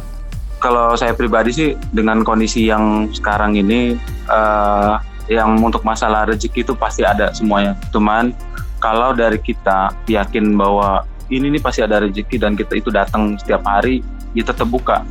kalau 0.60 0.98
saya 0.98 1.14
pribadi 1.14 1.52
sih 1.54 1.70
dengan 1.94 2.26
kondisi 2.26 2.66
yang 2.66 3.12
sekarang 3.14 3.54
ini 3.54 3.94
eh, 4.30 4.94
yang 5.30 5.58
untuk 5.62 5.82
masalah 5.82 6.30
rezeki 6.30 6.62
itu 6.66 6.74
pasti 6.78 7.02
ada 7.02 7.34
semuanya. 7.34 7.74
Cuman 7.90 8.34
kalau 8.78 9.14
dari 9.14 9.42
kita 9.42 9.90
yakin 10.06 10.54
bahwa 10.54 11.02
ini 11.34 11.58
nih 11.58 11.62
pasti 11.62 11.82
ada 11.82 12.02
rezeki 12.02 12.38
dan 12.38 12.54
kita 12.54 12.78
itu 12.78 12.94
datang 12.94 13.34
setiap 13.42 13.66
hari, 13.66 14.06
ya 14.38 14.46
tetap 14.46 14.70
buka. 14.70 15.02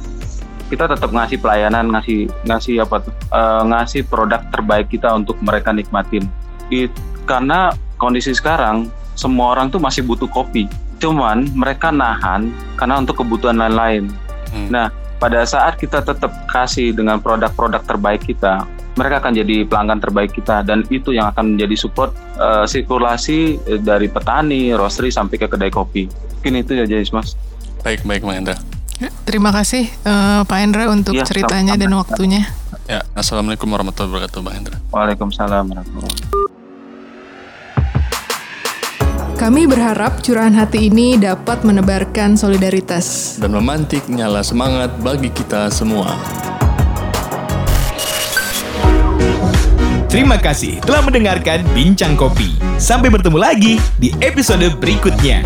Kita 0.69 0.89
tetap 0.89 1.13
ngasih 1.13 1.39
pelayanan, 1.39 1.93
ngasih 1.93 2.27
ngasih 2.49 2.75
apa 2.83 3.05
tuh? 3.05 3.13
eh, 3.13 3.63
ngasih 3.69 4.03
produk 4.09 4.41
terbaik 4.49 4.89
kita 4.89 5.13
untuk 5.13 5.37
mereka 5.45 5.71
nikmatin. 5.71 6.25
It, 6.73 6.91
karena 7.29 7.73
kondisi 8.01 8.33
sekarang 8.33 8.89
semua 9.15 9.55
orang 9.55 9.71
tuh 9.71 9.79
masih 9.81 10.03
butuh 10.05 10.29
kopi. 10.29 10.67
Cuman 10.99 11.53
mereka 11.53 11.93
nahan 11.93 12.51
karena 12.81 13.01
untuk 13.01 13.21
kebutuhan 13.21 13.61
lain-lain. 13.61 14.09
Hmm. 14.51 14.69
Nah, 14.73 14.87
pada 15.21 15.45
saat 15.45 15.77
kita 15.77 16.01
tetap 16.01 16.33
kasih 16.49 16.97
dengan 16.97 17.21
produk-produk 17.21 17.85
terbaik 17.85 18.25
kita, 18.25 18.65
mereka 18.95 19.25
akan 19.25 19.33
jadi 19.35 19.67
pelanggan 19.67 19.99
terbaik 19.99 20.31
kita 20.33 20.63
dan 20.63 20.87
itu 20.89 21.11
yang 21.11 21.29
akan 21.35 21.55
menjadi 21.55 21.77
support 21.77 22.11
eh, 22.41 22.65
sirkulasi 22.65 23.61
eh, 23.69 23.81
dari 23.81 24.09
petani, 24.09 24.73
roastery 24.73 25.11
sampai 25.13 25.37
ke 25.37 25.47
kedai 25.47 25.71
kopi. 25.71 26.09
Mungkin 26.41 26.61
itu 26.61 26.73
ya 26.77 26.85
Jais 26.85 27.09
Mas. 27.13 27.37
baik 27.85 28.01
baik 28.09 28.25
Bang 28.25 28.41
Hendra 28.41 28.57
Ya, 28.57 28.74
Terima 29.25 29.51
kasih 29.51 29.85
eh, 29.89 30.41
Pak 30.43 30.55
Hendra 30.57 30.87
untuk 30.87 31.13
Iya, 31.13 31.25
ceritanya 31.25 31.75
dan 31.75 31.91
sama-sama. 31.91 32.03
waktunya. 32.07 32.43
ya 32.85 33.01
assalamualaikum 33.13 33.67
warahmatullahi 33.67 34.13
wabarakatuh 34.13 34.41
Bang 34.41 34.55
Hendra 34.55 34.77
Waalaikumsalam 34.91 35.65
warahmatullahi 35.67 36.05
wabarakatuh. 36.05 36.43
Kami 39.35 39.67
berharap 39.67 40.21
curahan 40.21 40.55
hati 40.55 40.89
ini 40.89 41.17
dapat 41.17 41.65
menebarkan 41.65 42.39
solidaritas. 42.39 43.37
Dan 43.37 43.51
memantik 43.53 44.07
nyala 44.07 44.41
semangat 44.41 44.95
bagi 45.03 45.29
kita 45.29 45.69
semua. 45.69 46.15
Terima 50.07 50.39
kasih 50.39 50.79
telah 50.81 51.03
mendengarkan 51.03 51.67
Bincang 51.75 52.15
Kopi. 52.15 52.55
Sampai 52.77 53.11
bertemu 53.11 53.35
lagi 53.35 53.75
di 53.99 54.15
episode 54.21 54.63
berikutnya. 54.79 55.43